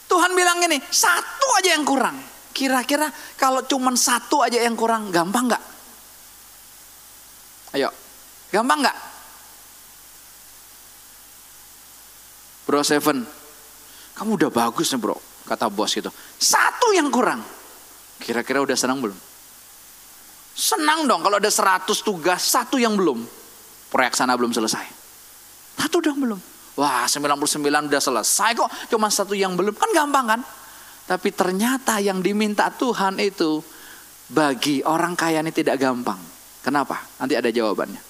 [0.06, 2.16] Tuhan bilang gini, satu aja yang kurang.
[2.52, 3.08] Kira-kira
[3.40, 5.64] kalau cuma satu aja yang kurang, gampang nggak?
[7.72, 7.88] Ayo,
[8.52, 9.11] gampang nggak?
[12.72, 13.20] Bro Seven,
[14.16, 15.12] kamu udah bagus nih bro,
[15.44, 16.08] kata bos gitu.
[16.40, 17.44] Satu yang kurang.
[18.16, 19.18] Kira-kira udah senang belum?
[20.56, 23.28] Senang dong kalau ada 100 tugas, satu yang belum.
[23.92, 24.88] Proyek sana belum selesai.
[25.84, 26.40] Satu dong belum.
[26.80, 29.76] Wah 99 udah selesai kok, cuma satu yang belum.
[29.76, 30.40] Kan gampang kan?
[31.04, 33.60] Tapi ternyata yang diminta Tuhan itu
[34.32, 36.16] bagi orang kaya ini tidak gampang.
[36.64, 37.04] Kenapa?
[37.20, 38.00] Nanti ada jawabannya.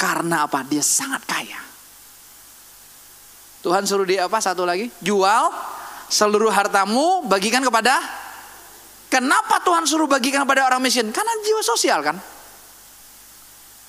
[0.00, 0.64] Karena apa?
[0.64, 1.65] Dia sangat kaya.
[3.66, 4.86] Tuhan suruh dia apa satu lagi?
[5.02, 5.50] Jual
[6.06, 7.98] seluruh hartamu bagikan kepada
[9.06, 11.14] Kenapa Tuhan suruh bagikan kepada orang miskin?
[11.14, 12.18] Karena jiwa sosial kan.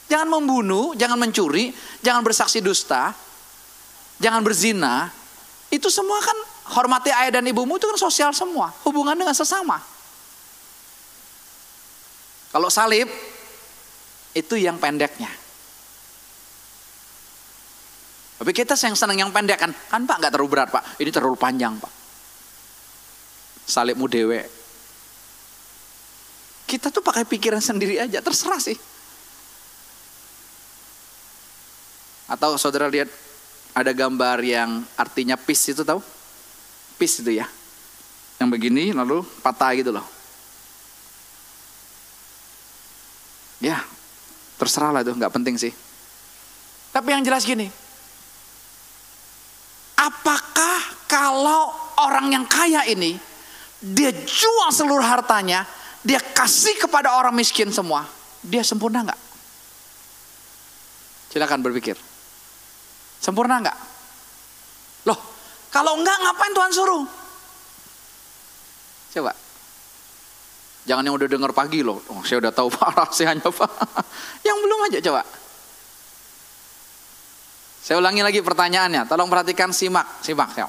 [0.07, 1.73] Jangan membunuh, jangan mencuri,
[2.05, 3.11] jangan bersaksi dusta,
[4.21, 5.09] jangan berzina.
[5.73, 6.37] Itu semua kan
[6.77, 9.81] hormati ayah dan ibumu itu kan sosial semua, hubungan dengan sesama.
[12.53, 13.09] Kalau salib
[14.37, 15.46] itu yang pendeknya.
[18.47, 21.35] Tapi kita yang senang yang pendek kan, kan Pak nggak terlalu berat Pak, ini terlalu
[21.35, 21.91] panjang Pak.
[23.67, 24.47] Salibmu dewe.
[26.63, 28.79] Kita tuh pakai pikiran sendiri aja, terserah sih.
[32.31, 33.11] Atau saudara lihat
[33.75, 35.99] ada gambar yang artinya peace itu tahu?
[36.95, 37.51] Peace itu ya.
[38.39, 40.07] Yang begini lalu patah gitu loh.
[43.59, 43.83] Ya,
[44.55, 45.75] terserah lah itu, nggak penting sih.
[46.95, 47.86] Tapi yang jelas gini,
[50.07, 53.19] Apakah kalau orang yang kaya ini
[53.83, 55.67] dia jual seluruh hartanya,
[55.99, 58.07] dia kasih kepada orang miskin semua,
[58.39, 59.21] dia sempurna nggak?
[61.27, 61.99] Silakan berpikir.
[63.19, 63.77] Sempurna nggak?
[65.11, 65.19] Loh,
[65.67, 67.03] kalau enggak ngapain Tuhan suruh?
[69.11, 69.35] Coba.
[70.87, 71.99] Jangan yang udah dengar pagi loh.
[72.15, 73.71] Oh, saya udah tahu Pak rahasianya Pak.
[74.47, 75.21] yang belum aja coba.
[77.87, 80.67] Saya ulangi lagi pertanyaannya, tolong perhatikan simak, simak ya.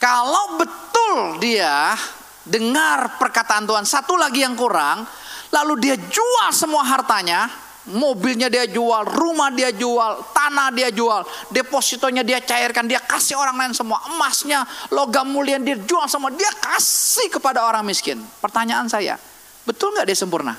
[0.00, 1.92] Kalau betul dia
[2.40, 5.04] dengar perkataan Tuhan, satu lagi yang kurang,
[5.52, 7.52] lalu dia jual semua hartanya,
[7.92, 13.68] mobilnya dia jual, rumah dia jual, tanah dia jual, depositonya dia cairkan, dia kasih orang
[13.68, 18.24] lain semua, emasnya, logam mulia dia jual semua, dia kasih kepada orang miskin.
[18.40, 19.20] Pertanyaan saya,
[19.68, 20.56] betul nggak dia sempurna?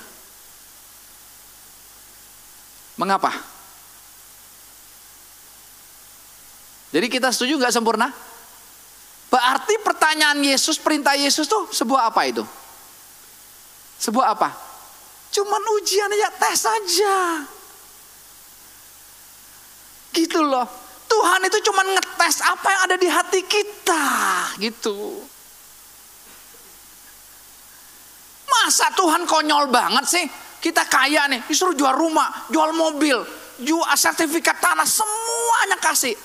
[2.94, 3.59] Mengapa?
[6.90, 8.10] Jadi kita setuju nggak sempurna?
[9.30, 12.42] Berarti pertanyaan Yesus, perintah Yesus tuh sebuah apa itu?
[14.02, 14.50] Sebuah apa?
[15.30, 17.18] Cuman ujian aja, tes aja.
[20.10, 20.66] Gitu loh.
[21.10, 24.06] Tuhan itu cuman ngetes apa yang ada di hati kita.
[24.58, 24.98] Gitu.
[28.50, 30.26] Masa Tuhan konyol banget sih?
[30.60, 33.22] Kita kaya nih, disuruh jual rumah, jual mobil,
[33.62, 36.18] jual sertifikat tanah, semuanya kasih.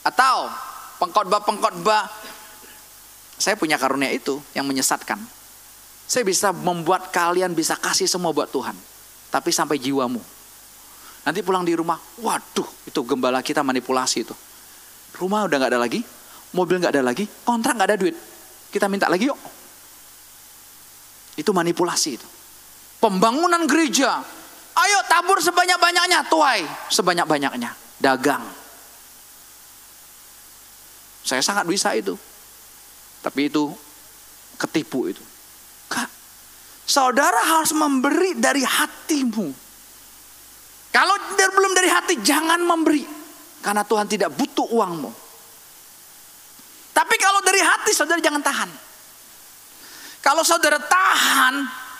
[0.00, 0.48] Atau
[1.00, 2.08] pengkhotbah-pengkhotbah
[3.40, 5.16] saya punya karunia itu yang menyesatkan.
[6.04, 8.76] Saya bisa membuat kalian bisa kasih semua buat Tuhan.
[9.32, 10.20] Tapi sampai jiwamu.
[11.24, 14.34] Nanti pulang di rumah, waduh itu gembala kita manipulasi itu.
[15.16, 16.00] Rumah udah gak ada lagi,
[16.52, 18.16] mobil gak ada lagi, kontrak gak ada duit.
[18.72, 19.38] Kita minta lagi yuk.
[21.36, 22.28] Itu manipulasi itu.
[23.00, 24.20] Pembangunan gereja,
[24.76, 28.59] ayo tabur sebanyak-banyaknya, tuai sebanyak-banyaknya, dagang.
[31.20, 32.16] Saya sangat bisa itu.
[33.20, 33.72] Tapi itu
[34.56, 35.20] ketipu itu.
[35.88, 36.08] Kak,
[36.84, 39.48] saudara harus memberi dari hatimu.
[40.90, 43.04] Kalau belum dari hati, jangan memberi.
[43.60, 45.10] Karena Tuhan tidak butuh uangmu.
[46.90, 48.70] Tapi kalau dari hati, saudara jangan tahan.
[50.20, 51.54] Kalau saudara tahan,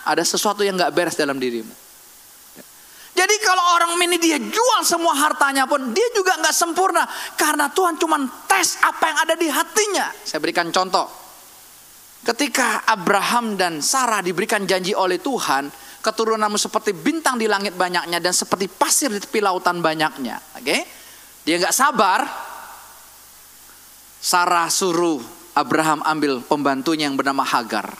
[0.05, 1.80] ada sesuatu yang gak beres dalam dirimu.
[3.21, 7.05] Jadi kalau orang ini dia jual semua hartanya pun dia juga nggak sempurna
[7.37, 8.17] karena Tuhan cuma
[8.49, 10.09] tes apa yang ada di hatinya.
[10.25, 11.05] Saya berikan contoh.
[12.25, 15.69] Ketika Abraham dan Sarah diberikan janji oleh Tuhan,
[16.01, 20.41] keturunanmu seperti bintang di langit banyaknya dan seperti pasir di tepi lautan banyaknya.
[20.57, 20.65] Oke?
[20.65, 20.81] Okay?
[21.45, 22.25] Dia nggak sabar.
[24.17, 25.21] Sarah suruh
[25.53, 27.93] Abraham ambil pembantunya yang bernama Hagar.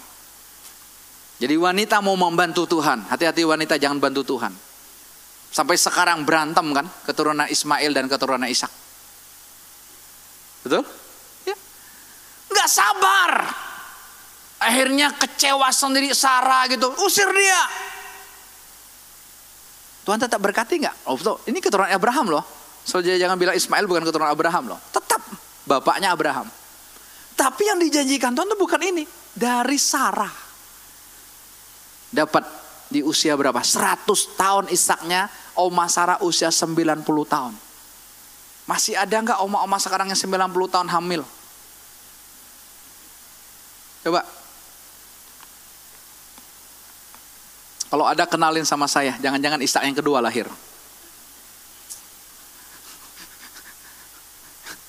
[1.38, 3.06] Jadi wanita mau membantu Tuhan.
[3.06, 4.71] Hati-hati wanita jangan bantu Tuhan.
[5.52, 8.72] Sampai sekarang berantem kan keturunan Ismail dan keturunan Ishak.
[10.64, 10.88] Betul?
[11.44, 11.56] Ya.
[12.48, 13.32] Nggak sabar.
[14.62, 17.62] Akhirnya kecewa sendiri Sarah gitu, usir dia.
[20.08, 20.96] Tuhan tetap berkati nggak?
[21.10, 22.46] Oh betul, ini keturunan Abraham loh.
[22.82, 24.80] So jangan bilang Ismail bukan keturunan Abraham loh.
[24.90, 25.22] Tetap
[25.66, 26.50] bapaknya Abraham.
[27.38, 29.04] Tapi yang dijanjikan Tuhan itu bukan ini.
[29.34, 30.34] Dari Sarah.
[32.12, 32.44] Dapat
[32.92, 33.58] di usia berapa?
[33.64, 34.06] 100
[34.38, 37.54] tahun Isaknya, Oma Sarah usia 90 tahun.
[38.70, 41.24] Masih ada nggak oma-oma sekarang yang 90 tahun hamil?
[44.02, 44.26] Coba
[47.92, 50.48] Kalau ada kenalin sama saya, jangan-jangan Ishak yang kedua lahir.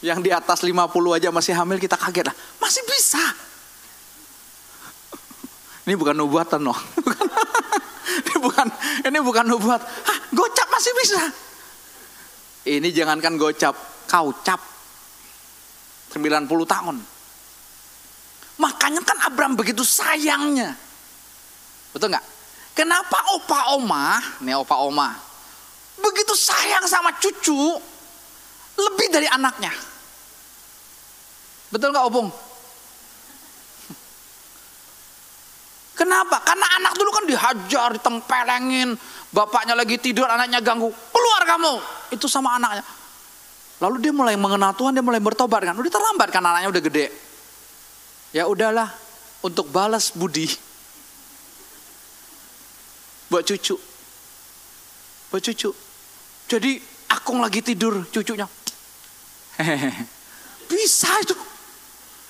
[0.06, 0.78] Yang di atas 50
[1.10, 2.36] aja masih hamil kita kaget lah.
[2.62, 3.18] Masih bisa.
[5.90, 6.78] Ini bukan nubuatan loh.
[8.20, 8.66] ini bukan
[9.08, 9.80] ini bukan nubuat.
[9.80, 11.22] Hah, gocap masih bisa.
[12.62, 13.74] Ini jangankan gocap,
[14.06, 14.60] kau cap.
[16.12, 16.96] 90 tahun.
[18.60, 20.76] Makanya kan Abraham begitu sayangnya.
[21.96, 22.26] Betul nggak?
[22.72, 25.12] Kenapa opa oma, nih opa oma,
[26.00, 27.76] begitu sayang sama cucu
[28.80, 29.72] lebih dari anaknya?
[31.68, 32.28] Betul nggak opung?
[36.02, 36.42] Kenapa?
[36.42, 38.98] Karena anak dulu kan dihajar, ditempelengin,
[39.30, 41.78] bapaknya lagi tidur, anaknya ganggu, keluar kamu.
[42.10, 42.82] Itu sama anaknya.
[43.78, 45.78] Lalu dia mulai mengenal Tuhan, dia mulai bertobat kan.
[45.78, 47.06] Udah terlambat kan anaknya udah gede.
[48.34, 48.90] Ya udahlah,
[49.46, 50.50] untuk balas budi,
[53.30, 53.78] buat cucu.
[55.30, 55.70] Buat cucu.
[56.50, 56.82] Jadi
[57.14, 58.50] akung lagi tidur cucunya.
[60.66, 61.38] Bisa itu.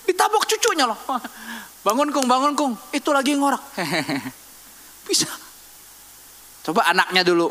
[0.04, 1.00] Ditabok cucunya loh.
[1.82, 2.72] Bangun kung, bangun kung.
[2.94, 3.62] Itu lagi ngorak.
[5.08, 5.26] Bisa.
[6.62, 7.50] Coba anaknya dulu.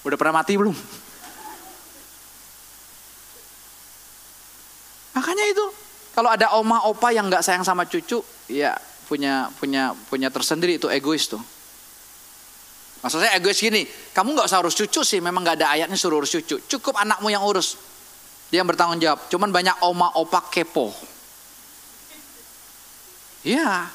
[0.00, 0.72] Udah pernah mati belum?
[5.12, 5.66] Makanya itu.
[6.16, 8.74] Kalau ada oma opa yang nggak sayang sama cucu, ya
[9.06, 11.40] punya punya punya tersendiri itu egois tuh.
[13.00, 16.20] Maksud saya egois gini, kamu nggak usah urus cucu sih, memang nggak ada ayatnya suruh
[16.20, 16.60] urus cucu.
[16.64, 17.76] Cukup anakmu yang urus.
[18.50, 19.30] Dia yang bertanggung jawab.
[19.30, 20.92] Cuman banyak oma opa kepo.
[23.44, 23.88] Iya.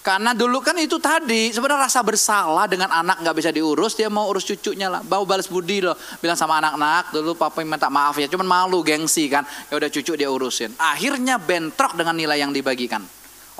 [0.00, 4.32] Karena dulu kan itu tadi sebenarnya rasa bersalah dengan anak nggak bisa diurus, dia mau
[4.32, 5.92] urus cucunya lah, balas budi loh,
[6.24, 10.16] bilang sama anak-anak dulu papa minta maaf ya, cuman malu gengsi kan, ya udah cucu
[10.16, 10.72] dia urusin.
[10.80, 13.04] Akhirnya bentrok dengan nilai yang dibagikan.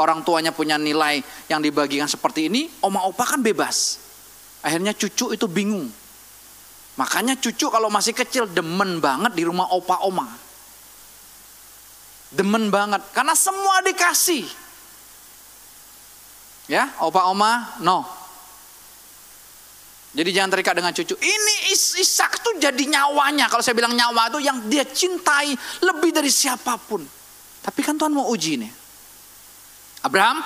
[0.01, 1.21] Orang tuanya punya nilai
[1.53, 4.01] yang dibagikan seperti ini, oma opa kan bebas.
[4.65, 5.93] Akhirnya cucu itu bingung.
[6.97, 10.25] Makanya cucu kalau masih kecil demen banget di rumah opa oma.
[12.33, 14.49] Demen banget karena semua dikasih.
[16.71, 18.07] Ya, opa oma, no.
[20.15, 21.19] Jadi jangan terikat dengan cucu.
[21.19, 23.51] Ini Is Ishak tuh jadi nyawanya.
[23.51, 27.03] Kalau saya bilang nyawa itu yang dia cintai lebih dari siapa pun.
[27.63, 28.71] Tapi kan Tuhan mau uji nih.
[30.07, 30.43] Abraham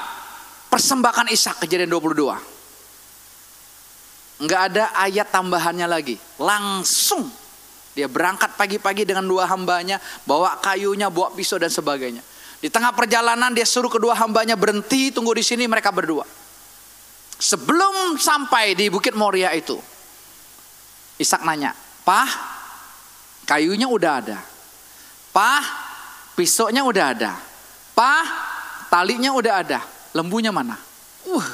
[0.73, 2.41] persembahkan Ishak kejadian 22.
[4.45, 6.17] Enggak ada ayat tambahannya lagi.
[6.41, 7.29] Langsung
[7.95, 12.21] dia berangkat pagi-pagi dengan dua hambanya, bawa kayunya, bawa pisau dan sebagainya.
[12.65, 16.25] Di tengah perjalanan dia suruh kedua hambanya berhenti, tunggu di sini mereka berdua.
[17.37, 19.77] Sebelum sampai di Bukit Moria itu,
[21.21, 21.77] Ishak nanya,
[22.09, 22.25] Pah,
[23.45, 24.41] kayunya udah ada.
[25.29, 25.61] Pah,
[26.33, 27.37] pisaunya udah ada.
[27.93, 28.25] Pah,
[28.89, 29.85] talinya udah ada.
[30.17, 30.81] Lembunya mana?
[31.29, 31.45] Uh,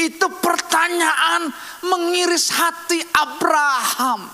[0.00, 1.52] itu pertanyaan
[1.84, 4.32] mengiris hati Abraham.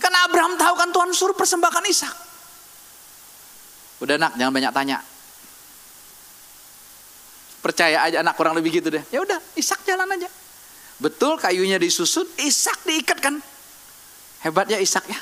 [0.00, 2.29] Karena Abraham tahu kan Tuhan suruh persembahkan Ishak.
[4.00, 4.98] Udah nak, jangan banyak tanya.
[7.60, 9.04] Percaya aja anak kurang lebih gitu deh.
[9.12, 10.28] Ya udah, Ishak jalan aja.
[10.96, 13.36] Betul kayunya disusun, Ishak diikat kan.
[14.40, 15.20] Hebatnya Ishak ya.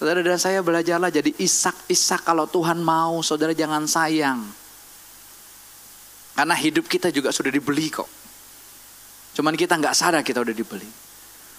[0.00, 4.40] Saudara dan saya belajarlah jadi Ishak, Ishak kalau Tuhan mau, saudara jangan sayang.
[6.32, 8.08] Karena hidup kita juga sudah dibeli kok.
[9.36, 10.88] Cuman kita nggak sadar kita udah dibeli.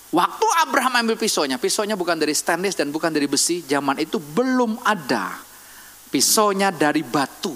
[0.10, 3.62] Waktu Abraham ambil pisaunya, pisaunya bukan dari stainless dan bukan dari besi.
[3.62, 5.51] Zaman itu belum ada
[6.12, 7.56] pisaunya dari batu.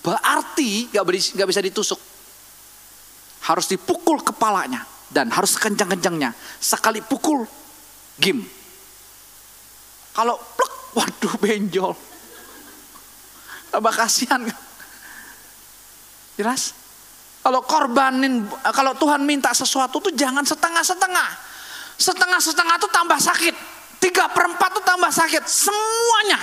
[0.00, 1.02] Berarti gak,
[1.34, 1.98] gak bisa ditusuk.
[3.50, 4.86] Harus dipukul kepalanya.
[5.10, 6.34] Dan harus kencang-kencangnya.
[6.58, 7.46] Sekali pukul,
[8.18, 8.42] gim.
[10.14, 11.92] Kalau plek, waduh benjol.
[13.70, 14.42] Tambah kasihan.
[16.34, 16.74] Jelas?
[17.44, 21.28] Kalau korbanin, kalau Tuhan minta sesuatu tuh jangan setengah-setengah.
[21.94, 23.54] Setengah-setengah tuh tambah sakit.
[24.02, 25.46] Tiga perempat tuh tambah sakit.
[25.46, 26.40] Semuanya.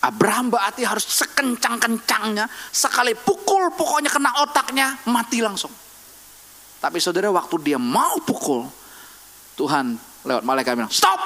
[0.00, 2.48] Abraham berarti harus sekencang-kencangnya.
[2.72, 5.72] Sekali pukul pokoknya kena otaknya mati langsung.
[6.80, 8.64] Tapi saudara waktu dia mau pukul.
[9.60, 9.92] Tuhan
[10.24, 11.20] lewat malaikat bilang stop.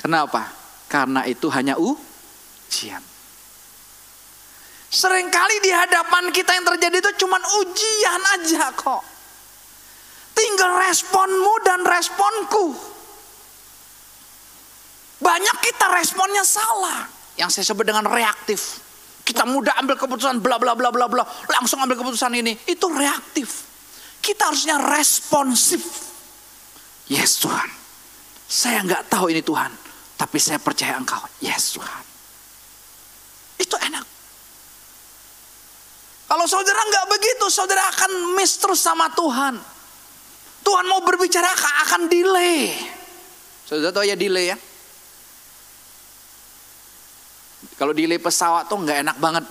[0.00, 0.48] Kenapa?
[0.88, 3.04] Karena itu hanya ujian.
[4.90, 9.04] Seringkali di hadapan kita yang terjadi itu cuma ujian aja kok.
[10.32, 12.74] Tinggal responmu dan responku.
[15.20, 17.04] Banyak kita responnya salah.
[17.36, 18.80] Yang saya sebut dengan reaktif.
[19.20, 21.22] Kita mudah ambil keputusan bla bla bla bla bla.
[21.52, 22.56] Langsung ambil keputusan ini.
[22.66, 23.68] Itu reaktif.
[24.18, 25.84] Kita harusnya responsif.
[27.06, 27.68] Yes Tuhan.
[28.50, 29.70] Saya nggak tahu ini Tuhan.
[30.16, 31.20] Tapi saya percaya engkau.
[31.44, 32.02] Yes Tuhan.
[33.60, 34.04] Itu enak.
[36.30, 39.58] Kalau saudara nggak begitu, saudara akan miss terus sama Tuhan.
[40.62, 41.50] Tuhan mau berbicara
[41.86, 42.70] akan delay.
[43.66, 44.56] Saudara tahu ya delay ya?
[47.80, 49.44] Kalau delay pesawat tuh nggak enak banget.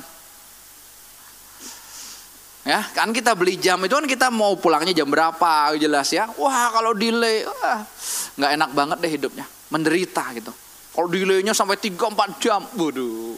[2.61, 6.29] Ya, kan kita beli jam itu kan kita mau pulangnya jam berapa jelas ya.
[6.37, 7.41] Wah, kalau delay
[8.37, 9.49] nggak enak banget deh hidupnya.
[9.73, 10.53] Menderita gitu.
[10.93, 13.33] Kalau delaynya sampai 3-4 jam, waduh.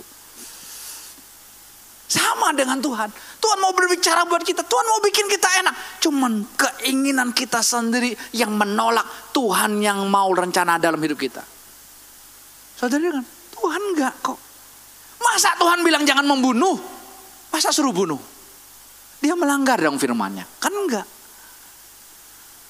[2.11, 3.07] Sama dengan Tuhan.
[3.39, 4.67] Tuhan mau berbicara buat kita.
[4.67, 5.75] Tuhan mau bikin kita enak.
[6.03, 11.39] Cuman keinginan kita sendiri yang menolak Tuhan yang mau rencana dalam hidup kita.
[12.75, 13.25] Saudara kan,
[13.55, 14.50] Tuhan enggak kok.
[15.21, 16.75] Masa Tuhan bilang jangan membunuh?
[17.53, 18.19] Masa suruh bunuh?
[19.21, 20.43] Dia melanggar dong firmannya.
[20.57, 21.05] Kan enggak.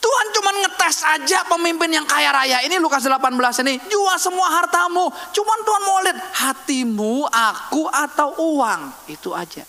[0.01, 3.31] Tuhan cuma ngetes aja pemimpin yang kaya raya ini Lukas 18
[3.63, 5.07] ini jual semua hartamu.
[5.31, 8.81] Cuman Tuhan mau lihat hatimu, aku atau uang.
[9.07, 9.63] Itu aja.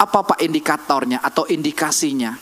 [0.00, 2.32] Apa pak indikatornya atau indikasinya?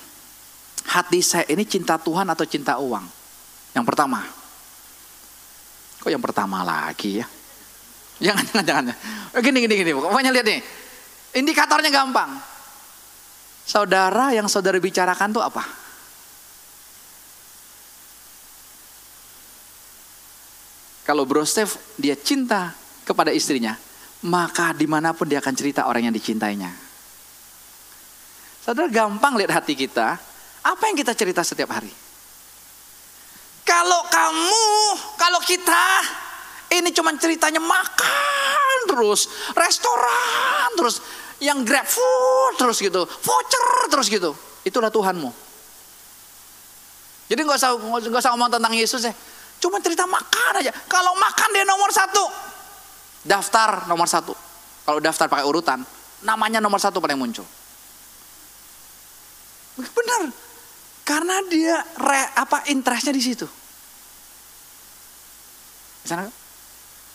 [0.88, 3.17] Hati saya ini cinta Tuhan atau cinta uang?
[3.78, 4.26] Yang pertama.
[6.02, 7.26] Kok yang pertama lagi ya?
[8.18, 8.96] Jangan, jangan, jangan.
[9.38, 9.90] Gini, gini, gini.
[9.94, 10.58] Pokoknya lihat nih.
[11.38, 12.34] Indikatornya gampang.
[13.62, 15.62] Saudara yang saudara bicarakan tuh apa?
[21.06, 22.74] Kalau Bro Steve dia cinta
[23.06, 23.78] kepada istrinya,
[24.26, 26.74] maka di mana pun dia akan cerita orang yang dicintainya.
[28.66, 30.18] Saudara gampang lihat hati kita,
[30.66, 32.07] apa yang kita cerita setiap hari?
[33.68, 34.64] Kalau kamu,
[35.20, 35.84] kalau kita
[36.72, 41.04] ini cuma ceritanya makan terus, restoran terus,
[41.36, 44.32] yang grab food terus gitu, voucher terus gitu.
[44.64, 45.28] Itulah Tuhanmu.
[47.28, 49.12] Jadi nggak usah nggak usah ngomong tentang Yesus ya.
[49.60, 50.72] Cuma cerita makan aja.
[50.88, 52.24] Kalau makan dia nomor satu.
[53.20, 54.32] Daftar nomor satu.
[54.88, 55.84] Kalau daftar pakai urutan,
[56.24, 57.44] namanya nomor satu paling muncul.
[59.76, 60.47] Benar.
[61.08, 63.48] Karena dia re, apa interestnya di situ.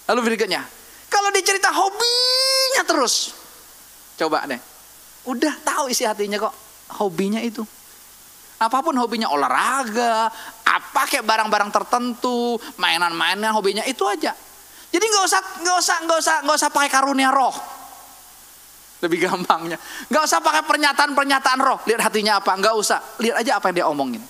[0.10, 0.66] Lalu berikutnya,
[1.14, 3.38] kalau dia cerita hobinya terus,
[4.18, 4.58] coba deh,
[5.30, 6.54] udah tahu isi hatinya kok,
[6.98, 7.62] hobinya itu.
[8.58, 10.30] Apa pun hobinya olahraga,
[10.66, 14.34] apa kayak barang-barang tertentu, mainan-mainan hobinya itu aja.
[14.94, 17.54] Jadi nggak usah nggak usah nggak usah nggak usah pakai karunia roh.
[19.04, 19.76] Lebih gampangnya,
[20.08, 21.84] nggak usah pakai pernyataan-pernyataan roh.
[21.84, 23.04] Lihat hatinya apa, nggak usah.
[23.20, 24.24] Lihat aja apa yang dia omongin.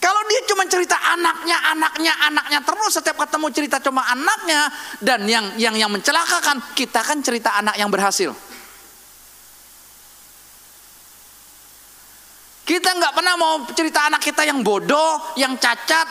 [0.00, 4.66] Kalau dia cuma cerita anaknya, anaknya, anaknya terus setiap ketemu cerita cuma anaknya
[4.98, 8.34] dan yang yang yang mencelakakan kita kan cerita anak yang berhasil.
[12.66, 16.06] Kita nggak pernah mau cerita anak kita yang bodoh, yang cacat,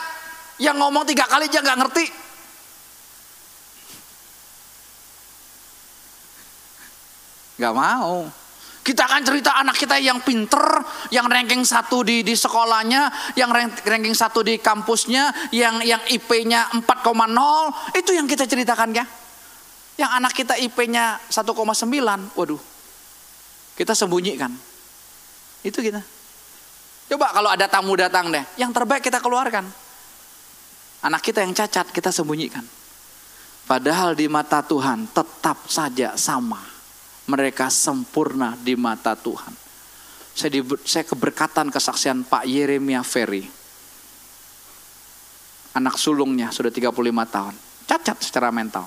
[0.62, 2.06] yang ngomong tiga kali aja nggak ngerti.
[7.60, 8.24] Gak mau.
[8.80, 10.64] Kita akan cerita anak kita yang pinter,
[11.12, 13.52] yang ranking satu di, di sekolahnya, yang
[13.84, 16.88] ranking satu di kampusnya, yang yang IP-nya 4,0,
[17.92, 19.04] itu yang kita ceritakan ya.
[20.00, 22.60] Yang anak kita IP-nya 1,9, waduh,
[23.76, 24.48] kita sembunyikan.
[25.60, 26.00] Itu kita.
[27.12, 29.68] Coba kalau ada tamu datang deh, yang terbaik kita keluarkan.
[31.04, 32.64] Anak kita yang cacat kita sembunyikan.
[33.68, 36.69] Padahal di mata Tuhan tetap saja sama
[37.30, 39.54] mereka sempurna di mata Tuhan.
[40.34, 43.46] Saya, di, saya keberkatan kesaksian Pak Yeremia Ferry.
[45.78, 46.90] Anak sulungnya sudah 35
[47.30, 47.54] tahun.
[47.86, 48.86] Cacat secara mental.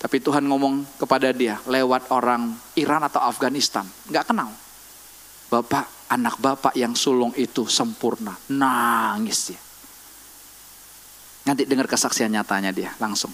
[0.00, 3.84] Tapi Tuhan ngomong kepada dia lewat orang Iran atau Afghanistan.
[4.08, 4.52] Nggak kenal.
[5.48, 8.36] Bapak, anak bapak yang sulung itu sempurna.
[8.52, 9.60] Nangis dia.
[11.44, 13.32] Nanti dengar kesaksian nyatanya dia langsung.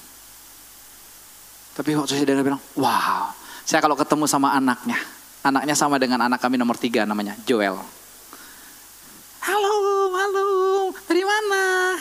[1.80, 3.32] Tapi waktu saya dengar bilang, wow,
[3.64, 5.00] saya kalau ketemu sama anaknya,
[5.40, 7.72] anaknya sama dengan anak kami nomor tiga namanya Joel.
[9.40, 9.76] Halo,
[10.12, 10.44] halo,
[11.08, 11.96] dari mana?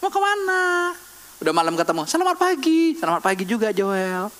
[0.00, 0.96] Mau ke mana?
[1.44, 4.32] Udah malam ketemu, selamat pagi, selamat pagi juga Joel.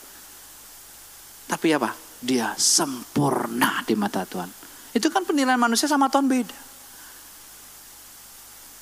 [1.52, 1.92] Tapi apa?
[2.24, 4.48] Dia sempurna di mata Tuhan.
[4.96, 6.56] Itu kan penilaian manusia sama Tuhan beda.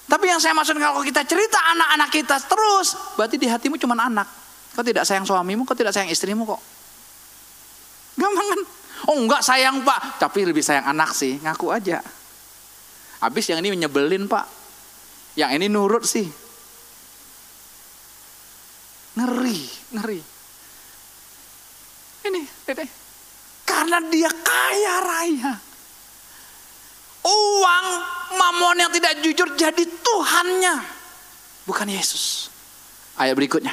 [0.07, 4.46] Tapi yang saya maksud kalau kita cerita anak-anak kita terus, berarti di hatimu cuma anak.
[4.77, 6.61] Kau tidak sayang suamimu, kau tidak sayang istrimu kok.
[8.21, 8.61] Gampang kan?
[9.09, 12.05] Oh enggak sayang pak, tapi lebih sayang anak sih, ngaku aja.
[13.25, 14.45] Habis yang ini menyebelin pak,
[15.41, 16.29] yang ini nurut sih.
[19.17, 19.61] Ngeri,
[19.97, 20.21] ngeri.
[22.29, 22.85] Ini, dede.
[23.65, 25.53] Karena dia kaya raya.
[27.25, 27.87] Uang
[28.37, 30.77] mamon yang tidak jujur jadi Tuhannya.
[31.65, 32.53] Bukan Yesus.
[33.17, 33.73] Ayat berikutnya.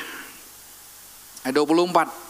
[1.44, 2.24] Ayat 24.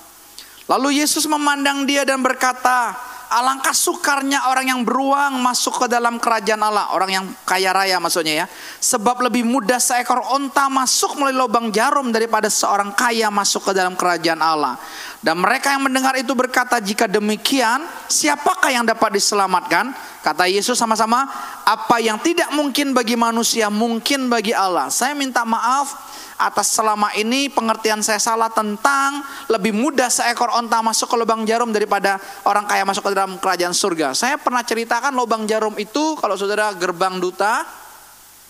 [0.69, 2.97] Lalu Yesus memandang dia dan berkata,
[3.33, 6.93] Alangkah sukarnya orang yang beruang masuk ke dalam kerajaan Allah.
[6.93, 8.47] Orang yang kaya raya maksudnya ya.
[8.77, 13.97] Sebab lebih mudah seekor onta masuk melalui lubang jarum daripada seorang kaya masuk ke dalam
[13.97, 14.77] kerajaan Allah.
[15.17, 19.97] Dan mereka yang mendengar itu berkata, jika demikian siapakah yang dapat diselamatkan?
[20.21, 21.25] Kata Yesus sama-sama,
[21.65, 24.93] apa yang tidak mungkin bagi manusia mungkin bagi Allah.
[24.93, 26.12] Saya minta maaf
[26.47, 31.71] atas selama ini pengertian saya salah tentang lebih mudah seekor onta masuk ke lubang jarum
[31.71, 34.11] daripada orang kaya masuk ke dalam kerajaan surga.
[34.11, 37.63] Saya pernah ceritakan lubang jarum itu kalau saudara gerbang duta,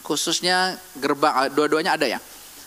[0.02, 2.20] khususnya gerbang, dua-duanya ada ya.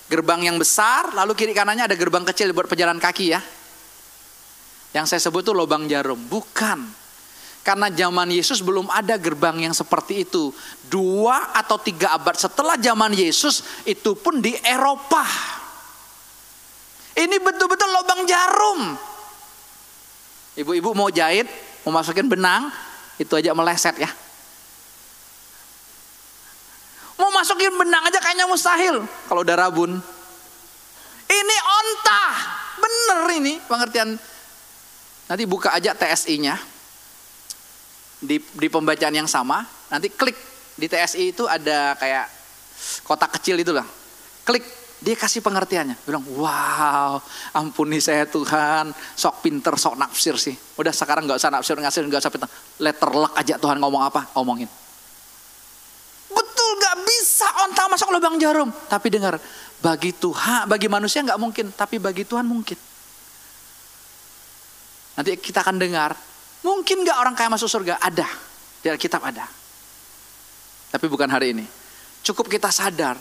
[0.06, 3.40] Gerbang yang besar, lalu kiri kanannya ada gerbang kecil buat pejalan kaki ya.
[4.94, 7.05] Yang saya sebut itu lubang jarum, bukan
[7.66, 10.54] karena zaman Yesus belum ada gerbang yang seperti itu.
[10.86, 15.26] Dua atau tiga abad setelah zaman Yesus itu pun di Eropa.
[17.18, 18.94] Ini betul-betul lubang jarum.
[20.62, 21.50] Ibu-ibu mau jahit,
[21.82, 22.70] mau masukin benang,
[23.18, 24.10] itu aja meleset ya.
[27.18, 29.90] Mau masukin benang aja kayaknya mustahil kalau udah rabun.
[31.26, 32.22] Ini onta,
[32.78, 34.14] bener ini pengertian.
[35.26, 36.75] Nanti buka aja TSI-nya
[38.26, 40.36] di, di pembacaan yang sama, nanti klik
[40.76, 42.26] di TSI itu ada kayak
[43.06, 43.86] kotak kecil itulah.
[44.44, 44.62] Klik,
[45.00, 45.96] dia kasih pengertiannya.
[46.04, 47.22] Bilang, wow,
[47.56, 50.54] ampuni saya Tuhan, sok pinter, sok nafsir sih.
[50.76, 52.50] Udah sekarang nggak usah nafsir, ngasih nggak usah pinter.
[52.82, 54.68] Letter luck aja Tuhan ngomong apa, omongin.
[56.28, 56.96] Betul gak
[58.16, 58.70] lubang jarum.
[58.88, 59.36] Tapi dengar,
[59.84, 62.78] bagi Tuhan, bagi manusia nggak mungkin, tapi bagi Tuhan mungkin.
[65.16, 66.12] Nanti kita akan dengar,
[66.66, 68.02] mungkin nggak orang kaya masuk surga?
[68.02, 68.26] Ada,
[68.82, 69.46] di Alkitab ada.
[70.90, 71.66] Tapi bukan hari ini.
[72.26, 73.14] Cukup kita sadar,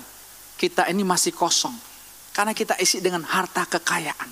[0.57, 1.77] kita ini masih kosong.
[2.33, 4.31] Karena kita isi dengan harta kekayaan.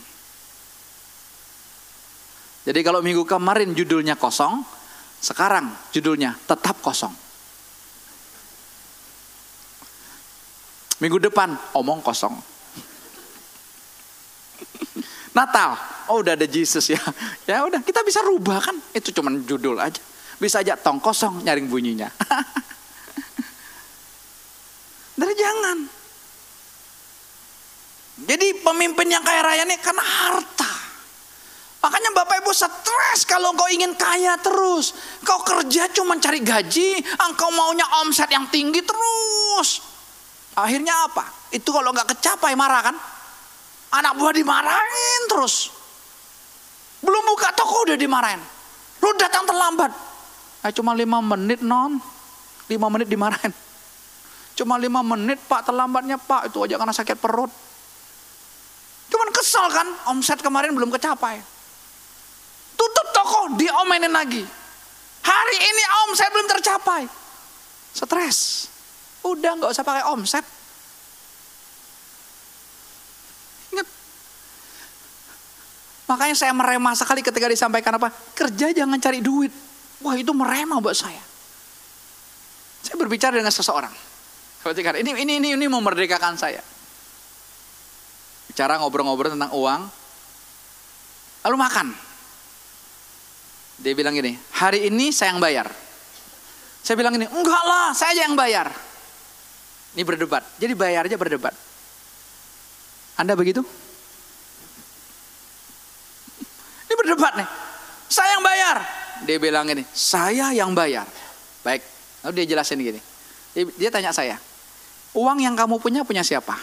[2.64, 4.66] Jadi kalau minggu kemarin judulnya kosong,
[5.22, 7.14] sekarang judulnya tetap kosong.
[11.04, 12.53] Minggu depan omong kosong.
[15.34, 15.74] Natal,
[16.14, 17.02] oh udah ada Jesus ya.
[17.50, 18.78] Ya udah, kita bisa rubah kan.
[18.94, 20.00] Itu cuma judul aja.
[20.38, 22.10] Bisa aja tong kosong nyaring bunyinya.
[25.20, 25.78] Dari jangan.
[28.24, 30.70] Jadi pemimpin yang kaya raya ini karena harta.
[31.84, 34.96] Makanya Bapak Ibu stres kalau kau ingin kaya terus.
[35.28, 39.84] Kau kerja cuma cari gaji, engkau maunya omset yang tinggi terus.
[40.56, 41.28] Akhirnya apa?
[41.52, 42.96] Itu kalau nggak kecapai marah kan?
[43.94, 45.70] Anak buah dimarahin terus.
[47.04, 48.42] Belum buka toko udah dimarahin.
[49.04, 49.92] Lu datang terlambat.
[50.66, 52.02] Eh, cuma lima menit non.
[52.72, 53.54] Lima menit dimarahin.
[54.58, 56.50] Cuma lima menit pak terlambatnya pak.
[56.50, 57.52] Itu aja karena sakit perut.
[59.14, 59.88] Cuman kesel kan.
[60.10, 61.38] Omset kemarin belum kecapai.
[62.74, 64.42] Tutup toko diomenin lagi.
[65.22, 67.06] Hari ini omset belum tercapai.
[67.94, 68.72] Stres.
[69.22, 70.63] Udah nggak usah pakai omset.
[76.04, 78.12] Makanya saya meremah sekali ketika disampaikan apa?
[78.36, 79.52] Kerja jangan cari duit.
[80.04, 81.24] Wah itu meremah buat saya.
[82.84, 83.92] Saya berbicara dengan seseorang.
[84.64, 86.60] Ini ini ini ini memerdekakan saya.
[88.52, 89.82] Bicara ngobrol-ngobrol tentang uang.
[91.44, 91.88] Lalu makan.
[93.84, 95.68] Dia bilang gini, hari ini saya yang bayar.
[96.84, 98.68] Saya bilang gini, enggak lah, saya aja yang bayar.
[99.96, 101.56] Ini berdebat, jadi bayar aja berdebat.
[103.20, 103.66] Anda begitu?
[106.94, 107.50] Ini berdebat nih.
[108.06, 108.78] Saya yang bayar.
[109.26, 111.10] Dia bilang gini, saya yang bayar.
[111.66, 111.82] Baik,
[112.22, 113.02] lalu dia jelasin gini.
[113.58, 114.38] Dia, dia tanya saya,
[115.18, 116.54] uang yang kamu punya punya siapa?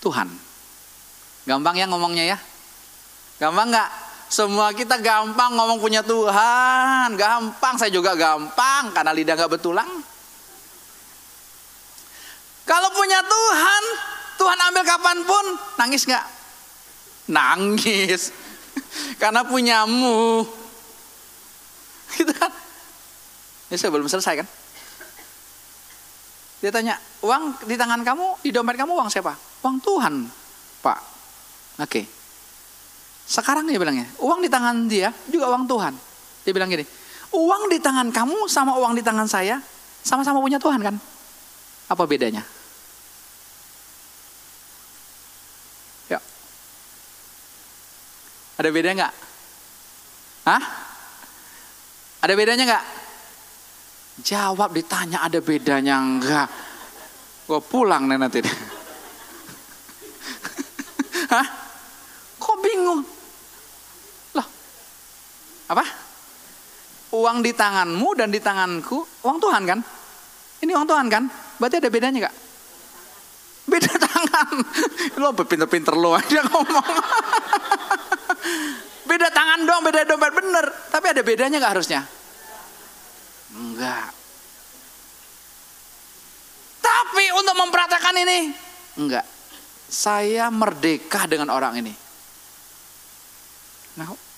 [0.00, 0.32] Tuhan.
[1.44, 2.38] Gampang ya ngomongnya ya?
[3.36, 3.90] Gampang nggak?
[4.32, 7.76] Semua kita gampang ngomong punya Tuhan, gampang.
[7.76, 9.90] Saya juga gampang karena lidah nggak betulang.
[12.64, 13.82] Kalau punya Tuhan,
[14.40, 15.44] Tuhan ambil kapan pun,
[15.76, 16.24] nangis nggak?
[17.28, 18.32] Nangis,
[19.22, 20.44] karena punyamu.
[22.16, 22.52] Gitu kan?
[23.70, 24.48] Ini saya belum selesai kan?
[26.60, 29.32] Dia tanya, uang di tangan kamu, di dompet kamu uang siapa?
[29.64, 30.28] Uang Tuhan,
[30.84, 30.98] Pak.
[31.80, 31.88] Oke.
[31.88, 32.04] Okay.
[33.24, 35.94] Sekarang dia bilangnya, uang di tangan dia juga uang Tuhan.
[36.44, 36.84] Dia bilang gini,
[37.32, 39.62] uang di tangan kamu sama uang di tangan saya
[40.02, 40.96] sama-sama punya Tuhan kan?
[41.88, 42.42] Apa bedanya?
[48.60, 49.14] Ada bedanya nggak?
[50.44, 50.62] Hah?
[52.20, 52.84] Ada bedanya nggak?
[54.20, 56.44] Jawab ditanya ada bedanya enggak?
[57.48, 58.44] Gue pulang nih nanti.
[61.32, 61.46] Hah?
[62.36, 63.00] Kok bingung?
[65.70, 65.86] apa?
[67.14, 69.78] Uang di tanganmu dan di tanganku, uang Tuhan kan?
[70.66, 71.30] Ini uang Tuhan kan?
[71.62, 72.36] Berarti ada bedanya nggak?
[73.70, 74.54] Beda tangan.
[75.22, 76.90] Lo pinter-pinter lo aja ngomong.
[79.10, 80.70] Beda tangan dong, beda dompet bener.
[80.94, 82.06] Tapi ada bedanya nggak harusnya?
[83.50, 84.14] Enggak.
[86.78, 88.54] Tapi untuk mempraktekkan ini,
[89.02, 89.26] enggak.
[89.90, 91.90] Saya merdeka dengan orang ini.
[93.98, 94.30] Nah,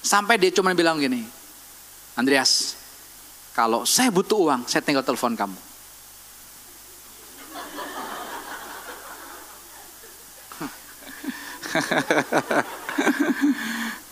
[0.00, 1.20] Sampai dia cuma bilang gini,
[2.16, 2.72] Andreas,
[3.52, 5.60] kalau saya butuh uang, saya tinggal telepon kamu.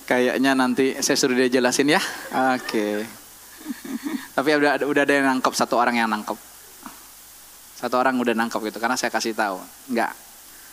[0.09, 2.01] Kayaknya nanti saya suruh dia jelasin ya.
[2.57, 3.05] Oke.
[4.33, 6.39] Tapi udah udah ada yang nangkep satu orang yang nangkep.
[7.79, 9.61] Satu orang udah nangkep gitu karena saya kasih tahu.
[9.93, 10.17] Enggak.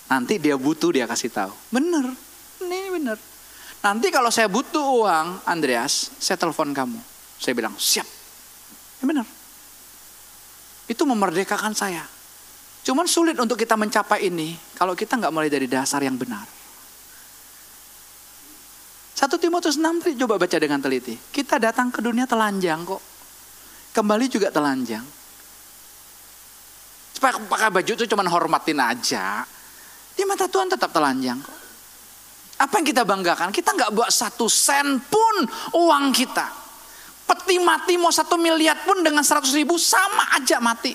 [0.07, 1.51] Nanti dia butuh dia kasih tahu.
[1.73, 2.15] Bener.
[2.63, 3.17] Ini bener.
[3.85, 6.97] Nanti kalau saya butuh uang, Andreas, saya telepon kamu.
[7.37, 8.07] Saya bilang, siap.
[8.97, 9.27] Ya benar.
[10.89, 12.01] Itu memerdekakan saya.
[12.85, 16.45] Cuman sulit untuk kita mencapai ini kalau kita nggak mulai dari dasar yang benar.
[19.15, 21.15] Satu Timotius 6 tadi coba baca dengan teliti.
[21.15, 22.99] Kita datang ke dunia telanjang kok.
[23.95, 25.07] Kembali juga telanjang.
[27.15, 29.47] Supaya pakai baju itu cuma hormatin aja.
[30.11, 31.59] Di mata Tuhan tetap telanjang kok.
[32.59, 33.55] Apa yang kita banggakan?
[33.55, 35.35] Kita nggak buat satu sen pun
[35.79, 36.51] uang kita.
[37.23, 40.91] Peti mati mau satu miliar pun dengan seratus ribu sama aja mati.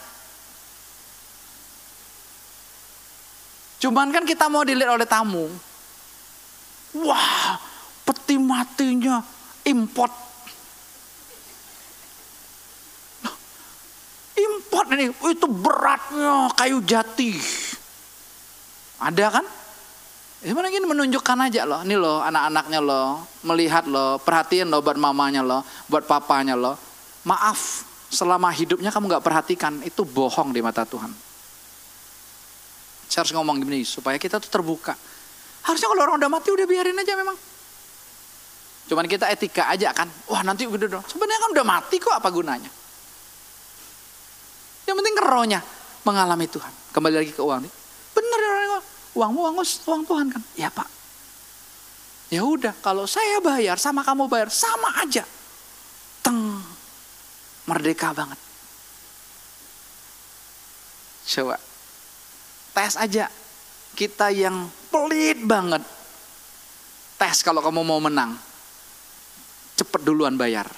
[3.81, 5.49] Cuman kan kita mau dilihat oleh tamu.
[7.01, 7.57] Wah,
[8.11, 9.22] peti matinya
[9.62, 10.11] import.
[14.34, 17.38] Import ini, itu beratnya kayu jati.
[18.98, 19.46] Ada kan?
[20.40, 25.44] Gimana gini menunjukkan aja loh, ini loh anak-anaknya loh, melihat loh, perhatian loh buat mamanya
[25.44, 26.74] loh, buat papanya loh.
[27.28, 31.12] Maaf, selama hidupnya kamu gak perhatikan, itu bohong di mata Tuhan.
[33.12, 34.96] Saya harus ngomong gini supaya kita tuh terbuka.
[35.68, 37.49] Harusnya kalau orang udah mati udah biarin aja memang.
[38.91, 40.11] Cuman kita etika aja kan.
[40.26, 41.07] Wah nanti udah dong.
[41.07, 42.66] Sebenarnya kan udah mati kok apa gunanya.
[44.82, 45.62] Yang penting kerohnya
[46.03, 46.74] mengalami Tuhan.
[46.91, 47.70] Kembali lagi ke uang.
[48.11, 48.82] Bener ya orang
[49.14, 50.43] uangmu uang, uang Tuhan kan.
[50.59, 50.91] Ya pak.
[52.34, 55.22] Ya udah kalau saya bayar sama kamu bayar sama aja.
[56.26, 56.59] Teng.
[57.70, 58.43] Merdeka banget.
[61.30, 61.62] Coba.
[62.74, 63.30] Tes aja.
[63.95, 65.86] Kita yang pelit banget.
[67.14, 68.49] Tes kalau kamu mau menang.
[69.81, 70.68] Cepet duluan bayar.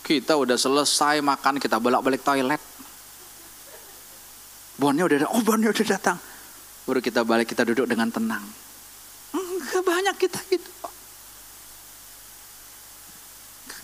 [0.00, 2.60] Kita udah selesai makan, kita bolak-balik toilet.
[4.80, 6.16] Bonnya udah datang, oh bonnya udah datang.
[6.88, 8.42] Baru kita balik, kita duduk dengan tenang.
[9.36, 10.72] Enggak banyak kita gitu.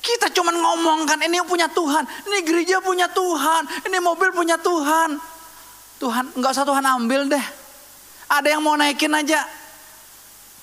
[0.00, 5.20] Kita cuman ngomong kan ini punya Tuhan, ini gereja punya Tuhan, ini mobil punya Tuhan.
[6.00, 7.46] Tuhan, nggak usah Tuhan ambil deh.
[8.32, 9.67] Ada yang mau naikin aja.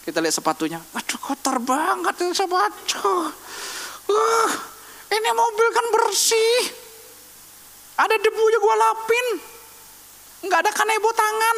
[0.05, 3.33] Kita lihat sepatunya, aduh kotor banget ini sepatu.
[4.05, 4.49] Uh,
[5.09, 6.61] ini mobil kan bersih.
[7.97, 9.25] Ada debunya gua lapin.
[10.45, 11.57] Nggak ada kanebo tangan.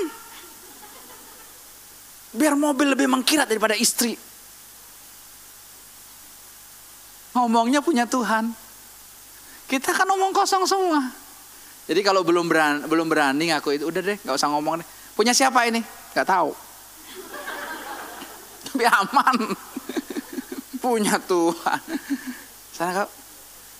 [2.39, 4.15] Biar mobil lebih mengkirat daripada istri.
[7.35, 8.55] Ngomongnya punya Tuhan.
[9.67, 11.03] Kita kan ngomong kosong semua.
[11.83, 14.87] Jadi kalau belum berani, belum berani ngaku itu, udah deh, nggak usah ngomong deh.
[15.15, 15.83] Punya siapa ini?
[16.15, 16.66] Gak tahu.
[18.77, 19.37] Tapi aman.
[20.85, 21.81] punya Tuhan.
[22.69, 23.09] Sana kau,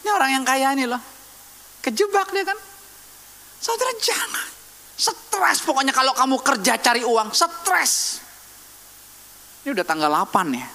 [0.01, 0.97] ini orang yang kaya ini loh.
[1.85, 2.57] Kejebak dia kan.
[3.61, 4.49] Saudara jangan.
[4.97, 8.25] Stres pokoknya kalau kamu kerja cari uang, stres.
[9.61, 10.65] Ini udah tanggal 8 ya.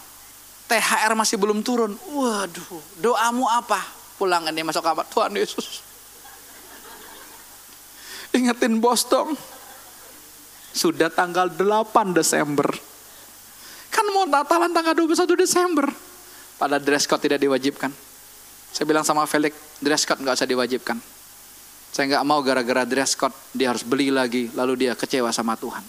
[0.70, 1.98] THR masih belum turun.
[1.98, 3.82] Waduh, doamu apa?
[4.14, 5.82] Pulang ini masuk kamar, Tuhan Yesus.
[8.30, 9.34] Ingetin bos dong.
[10.70, 12.91] Sudah tanggal 8 Desember.
[14.02, 15.86] Kan mau Natalan tanggal 21 Desember.
[16.58, 17.94] Pada dress code tidak diwajibkan.
[18.74, 20.98] Saya bilang sama Felix, dress code nggak usah diwajibkan.
[21.94, 25.86] Saya nggak mau gara-gara dress code dia harus beli lagi, lalu dia kecewa sama Tuhan.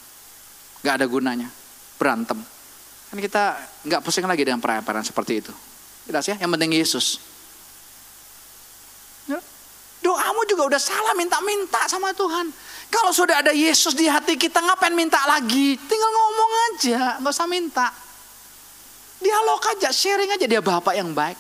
[0.86, 1.50] Nggak ada gunanya,
[1.98, 2.38] berantem.
[3.10, 5.54] Kan kita nggak pusing lagi dengan perayaan seperti itu.
[6.06, 7.18] Jelas ya, yang penting Yesus.
[9.26, 9.42] Ya,
[10.06, 12.46] doamu juga udah salah minta-minta sama Tuhan.
[12.94, 15.74] Kalau sudah ada Yesus di hati kita, ngapain minta lagi?
[15.82, 17.90] Tinggal ngomong aja, nggak usah minta.
[19.18, 21.34] Dialog aja, sharing aja dia Bapak yang baik.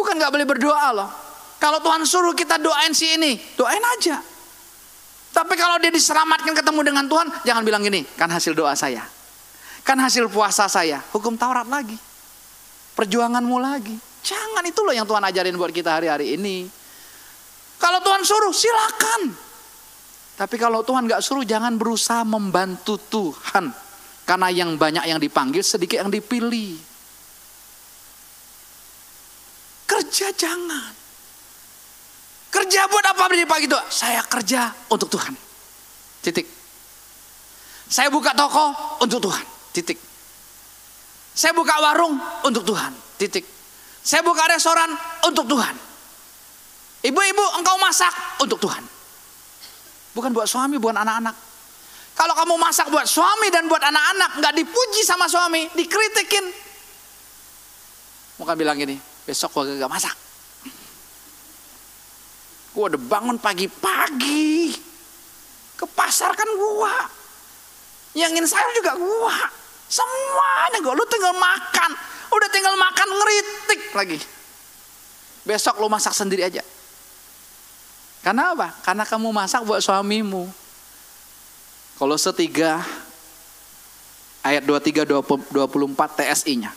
[0.00, 1.10] Bukan nggak boleh berdoa loh.
[1.60, 4.16] Kalau Tuhan suruh kita doain si ini, doain aja.
[5.28, 9.04] Tapi kalau dia diselamatkan ketemu dengan Tuhan, jangan bilang gini, kan hasil doa saya.
[9.84, 12.00] Kan hasil puasa saya, hukum Taurat lagi.
[12.96, 13.96] Perjuanganmu lagi.
[14.24, 16.64] Jangan itu loh yang Tuhan ajarin buat kita hari-hari ini.
[17.76, 19.49] Kalau Tuhan suruh silakan.
[20.40, 23.68] Tapi kalau Tuhan gak suruh jangan berusaha membantu Tuhan.
[24.24, 26.80] Karena yang banyak yang dipanggil sedikit yang dipilih.
[29.84, 30.96] Kerja jangan.
[32.48, 33.76] Kerja buat apa di pagi itu?
[33.92, 35.36] Saya kerja untuk Tuhan.
[36.24, 36.48] Titik.
[37.84, 39.44] Saya buka toko untuk Tuhan.
[39.76, 40.00] Titik.
[41.36, 42.16] Saya buka warung
[42.48, 42.96] untuk Tuhan.
[43.20, 43.44] Titik.
[44.00, 44.88] Saya buka restoran
[45.20, 45.76] untuk Tuhan.
[47.04, 48.99] Ibu-ibu engkau masak untuk Tuhan.
[50.10, 51.36] Bukan buat suami, bukan anak-anak.
[52.18, 56.44] Kalau kamu masak buat suami dan buat anak-anak, nggak dipuji sama suami, dikritikin.
[58.36, 60.16] Bukan bilang gini, besok gua gak masak.
[62.72, 64.74] Gua udah bangun pagi-pagi.
[65.76, 67.08] Ke pasar kan gua.
[68.16, 69.36] Yang ingin sayur juga gua.
[69.90, 71.90] Semuanya gue, lu tinggal makan.
[72.30, 74.18] Udah tinggal makan ngeritik lagi.
[75.42, 76.62] Besok lu masak sendiri aja.
[78.20, 78.76] Karena apa?
[78.84, 80.44] Karena kamu masak buat suamimu.
[81.96, 82.84] Kalau setiga
[84.44, 86.72] ayat 23 24 TSI-nya.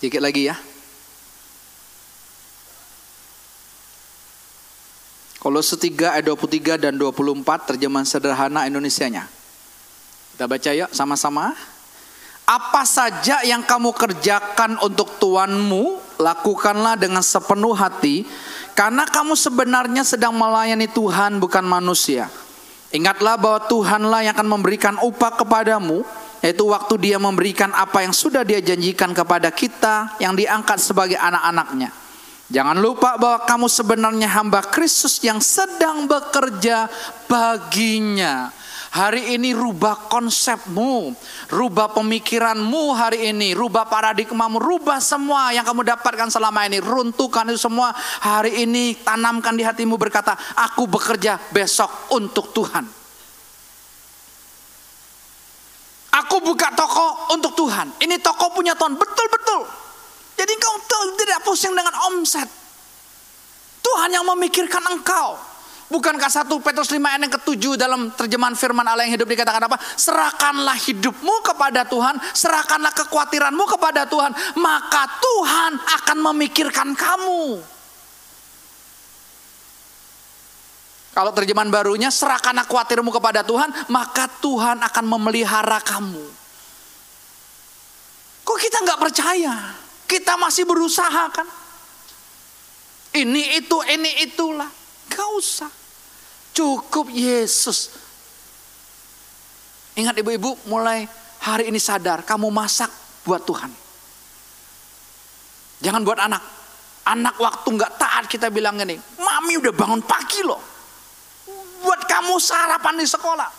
[0.00, 0.56] Dikit lagi ya.
[5.40, 9.24] Kolose 3 ayat 23 dan 24 terjemahan sederhana Indonesianya.
[10.36, 11.56] Kita baca yuk sama-sama.
[12.50, 18.26] Apa saja yang kamu kerjakan untuk Tuanmu, lakukanlah dengan sepenuh hati,
[18.74, 22.26] karena kamu sebenarnya sedang melayani Tuhan bukan manusia.
[22.90, 26.02] Ingatlah bahwa Tuhanlah yang akan memberikan upah kepadamu,
[26.42, 31.94] yaitu waktu dia memberikan apa yang sudah dia janjikan kepada kita yang diangkat sebagai anak-anaknya.
[32.50, 36.90] Jangan lupa bahwa kamu sebenarnya hamba Kristus yang sedang bekerja
[37.30, 38.50] baginya.
[38.90, 41.14] Hari ini rubah konsepmu,
[41.46, 46.82] rubah pemikiranmu hari ini, rubah paradigmamu, rubah semua yang kamu dapatkan selama ini.
[46.82, 52.82] Runtuhkan itu semua hari ini, tanamkan di hatimu berkata, aku bekerja besok untuk Tuhan.
[56.10, 57.94] Aku buka toko untuk Tuhan.
[58.02, 59.70] Ini toko punya Tuhan, betul-betul.
[60.34, 60.74] Jadi engkau
[61.14, 62.50] tidak pusing dengan omset.
[63.86, 65.49] Tuhan yang memikirkan engkau.
[65.90, 69.74] Bukankah satu Petrus 5 ayat yang ketujuh dalam terjemahan firman Allah yang hidup dikatakan apa?
[69.98, 74.30] Serahkanlah hidupmu kepada Tuhan, serahkanlah kekhawatiranmu kepada Tuhan,
[74.62, 77.58] maka Tuhan akan memikirkan kamu.
[81.10, 86.22] Kalau terjemahan barunya, serahkanlah khawatirmu kepada Tuhan, maka Tuhan akan memelihara kamu.
[88.46, 89.74] Kok kita nggak percaya?
[90.06, 91.50] Kita masih berusaha kan?
[93.10, 94.70] Ini itu, ini itulah.
[95.10, 95.79] Gak usah.
[96.50, 97.94] Cukup Yesus.
[99.94, 101.04] Ingat ibu-ibu mulai
[101.42, 102.90] hari ini sadar kamu masak
[103.26, 103.70] buat Tuhan.
[105.80, 106.42] Jangan buat anak.
[107.10, 110.60] Anak waktu nggak taat kita bilang gini, mami udah bangun pagi loh.
[111.80, 113.50] Buat kamu sarapan di sekolah.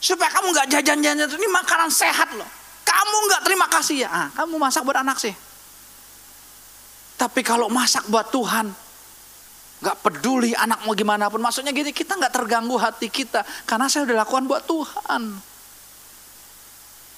[0.00, 2.48] Supaya kamu nggak jajan-jajan ini makanan sehat loh.
[2.84, 4.08] Kamu nggak terima kasih ya.
[4.10, 5.32] Ah, kamu masak buat anak sih.
[7.14, 8.68] Tapi kalau masak buat Tuhan,
[9.84, 11.44] Gak peduli anak mau gimana pun.
[11.44, 13.44] Maksudnya gini, kita gak terganggu hati kita.
[13.68, 15.22] Karena saya udah lakukan buat Tuhan.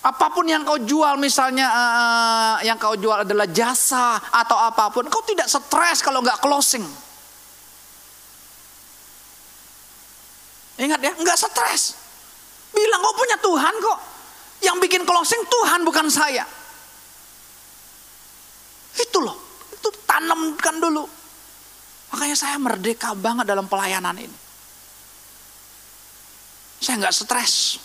[0.06, 5.02] Apa pun yang kau jual misalnya uh, yang kau jual adalah jasa atau apa pun,
[5.10, 6.86] kau tidak stres kalau nggak closing.
[10.78, 11.98] Ingat ya, nggak stres.
[12.70, 13.98] Bilang kau punya Tuhan kok.
[14.62, 16.46] Yang bikin closing Tuhan bukan saya.
[18.94, 19.36] Itu loh,
[19.74, 21.15] itu tanamkan dulu.
[22.16, 24.38] Makanya saya merdeka banget dalam pelayanan ini.
[26.80, 27.76] Saya nggak stres.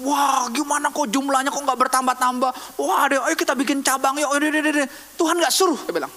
[0.00, 2.80] Wah gimana kok jumlahnya kok nggak bertambah-tambah.
[2.80, 4.32] Wah deh, ayo kita bikin cabang yuk.
[4.40, 4.88] Deh, deh, deh.
[5.20, 6.08] Tuhan nggak suruh, dia bilang.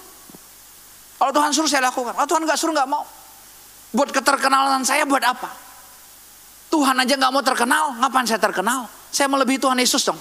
[1.20, 2.16] Kalau Tuhan suruh saya lakukan.
[2.16, 3.04] Kalau Tuhan nggak suruh nggak mau.
[3.92, 5.52] Buat keterkenalan saya buat apa?
[6.72, 8.88] Tuhan aja nggak mau terkenal, ngapain saya terkenal?
[9.12, 10.20] Saya melebihi Tuhan Yesus dong.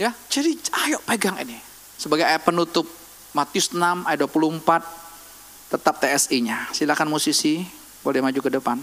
[0.00, 0.56] Ya, jadi
[0.88, 1.60] ayo pegang ini
[2.00, 2.99] sebagai penutup
[3.30, 6.66] Matius 6 ayat 24 tetap TSI-nya.
[6.74, 7.62] Silakan musisi
[8.02, 8.78] boleh maju ke depan.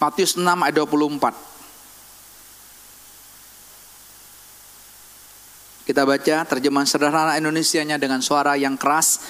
[0.00, 1.50] Matius 6 ayat 24.
[5.84, 9.20] Kita baca terjemahan sederhana Indonesianya dengan suara yang keras.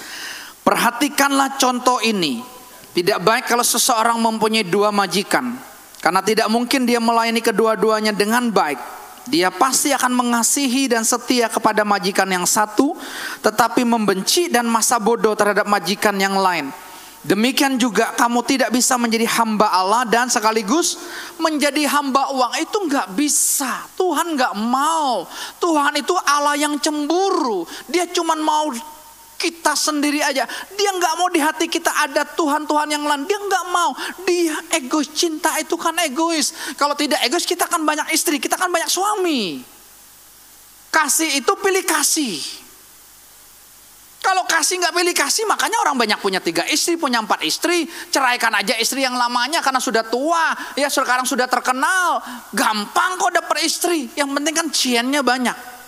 [0.61, 2.60] Perhatikanlah contoh ini.
[2.91, 5.55] Tidak baik kalau seseorang mempunyai dua majikan,
[6.03, 8.79] karena tidak mungkin dia melayani kedua-duanya dengan baik.
[9.31, 12.97] Dia pasti akan mengasihi dan setia kepada majikan yang satu,
[13.39, 16.67] tetapi membenci dan masa bodoh terhadap majikan yang lain.
[17.21, 20.97] Demikian juga kamu tidak bisa menjadi hamba Allah dan sekaligus
[21.37, 23.85] menjadi hamba uang itu nggak bisa.
[23.93, 25.29] Tuhan nggak mau.
[25.61, 27.69] Tuhan itu Allah yang cemburu.
[27.85, 28.73] Dia cuma mau
[29.41, 30.45] kita sendiri aja.
[30.77, 33.25] Dia nggak mau di hati kita ada Tuhan-Tuhan yang lain.
[33.25, 33.97] Dia nggak mau.
[34.21, 35.09] Dia egois.
[35.09, 36.77] Cinta itu kan egois.
[36.77, 39.65] Kalau tidak egois kita kan banyak istri, kita kan banyak suami.
[40.93, 42.37] Kasih itu pilih kasih.
[44.21, 47.89] Kalau kasih nggak pilih kasih, makanya orang banyak punya tiga istri, punya empat istri.
[48.13, 52.21] Ceraikan aja istri yang lamanya karena sudah tua, ya sekarang sudah terkenal.
[52.53, 54.13] Gampang kok dapet istri.
[54.13, 55.80] Yang penting kan ciennya banyak.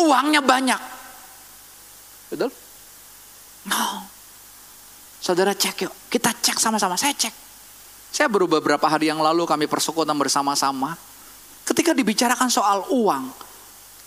[0.00, 0.80] Uangnya banyak.
[2.32, 2.50] Betul?
[3.68, 4.06] No.
[5.20, 5.92] Saudara cek yuk.
[6.08, 6.96] Kita cek sama-sama.
[6.96, 7.34] Saya cek.
[8.10, 10.96] Saya baru beberapa hari yang lalu kami persekutuan bersama-sama.
[11.62, 13.24] Ketika dibicarakan soal uang.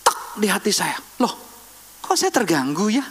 [0.02, 0.98] Tak di hati saya.
[1.22, 1.54] Loh
[2.04, 3.06] kok saya terganggu ya?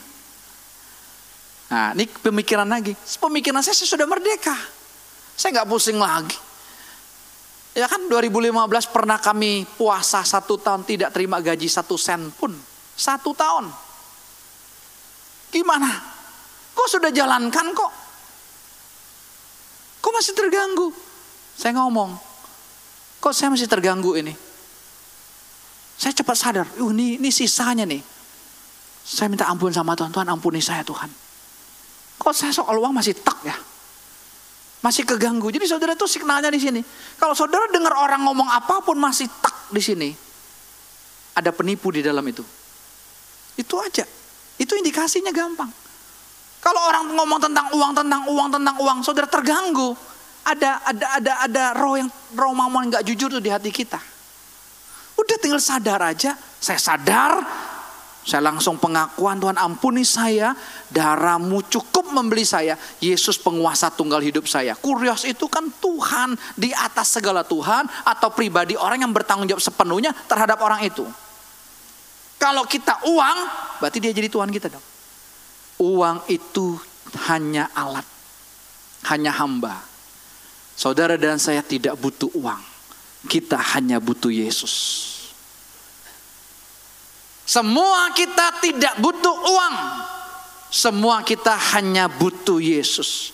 [1.72, 2.92] Nah ini pemikiran lagi.
[2.94, 4.54] Pemikiran saya, saya sudah merdeka.
[5.34, 6.36] Saya nggak pusing lagi.
[7.72, 8.52] Ya kan 2015
[8.92, 12.52] pernah kami puasa satu tahun tidak terima gaji satu sen pun.
[12.96, 13.68] Satu tahun.
[15.52, 15.90] Gimana?
[16.72, 17.92] Kok sudah jalankan kok?
[20.02, 20.88] Kok masih terganggu?
[21.52, 22.16] Saya ngomong,
[23.20, 24.34] kok saya masih terganggu ini?
[25.94, 28.02] Saya cepat sadar, uh, ini, ini sisanya nih.
[29.02, 31.06] Saya minta ampun sama Tuhan, Tuhan ampuni saya Tuhan.
[32.18, 33.54] Kok saya soal uang masih tak ya?
[34.82, 35.54] Masih keganggu.
[35.54, 36.82] Jadi saudara itu signalnya di sini.
[37.14, 40.10] Kalau saudara dengar orang ngomong apa pun masih tak di sini.
[41.38, 42.42] Ada penipu di dalam itu.
[43.56, 44.06] Itu aja.
[44.56, 45.70] Itu indikasinya gampang.
[46.62, 49.92] Kalau orang ngomong tentang uang, tentang uang, tentang uang, saudara terganggu.
[50.42, 53.98] Ada ada ada ada roh yang roh mamon nggak jujur tuh di hati kita.
[55.14, 56.34] Udah tinggal sadar aja.
[56.58, 57.46] Saya sadar
[58.22, 60.54] saya langsung pengakuan Tuhan ampuni saya,
[60.94, 62.78] darahmu cukup membeli saya.
[63.02, 64.78] Yesus penguasa tunggal hidup saya.
[64.78, 70.14] Kurios itu kan Tuhan di atas segala Tuhan atau pribadi orang yang bertanggung jawab sepenuhnya
[70.30, 71.02] terhadap orang itu.
[72.42, 73.38] Kalau kita uang,
[73.78, 74.82] berarti dia jadi Tuhan kita dong.
[75.78, 76.74] Uang itu
[77.30, 78.02] hanya alat,
[79.06, 79.78] hanya hamba.
[80.74, 82.58] Saudara dan saya tidak butuh uang.
[83.30, 84.74] Kita hanya butuh Yesus.
[87.46, 89.76] Semua kita tidak butuh uang.
[90.66, 93.30] Semua kita hanya butuh Yesus.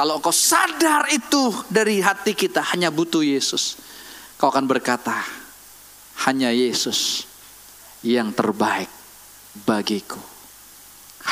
[0.00, 3.76] Kalau kau sadar itu dari hati kita hanya butuh Yesus.
[4.40, 5.12] Kau akan berkata,
[6.24, 7.33] hanya Yesus
[8.04, 8.92] yang terbaik
[9.64, 10.20] bagiku.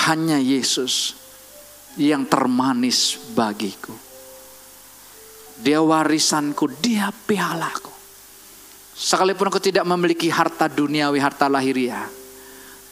[0.09, 1.14] Hanya Yesus
[2.01, 3.93] yang termanis bagiku.
[5.61, 7.93] Dia warisanku, dia pialaku.
[8.97, 12.09] Sekalipun aku tidak memiliki harta duniawi, harta lahiriah.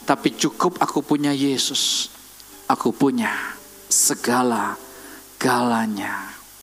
[0.05, 2.13] Tapi cukup aku punya Yesus.
[2.69, 3.33] Aku punya
[3.89, 4.77] segala
[5.41, 6.40] galanya.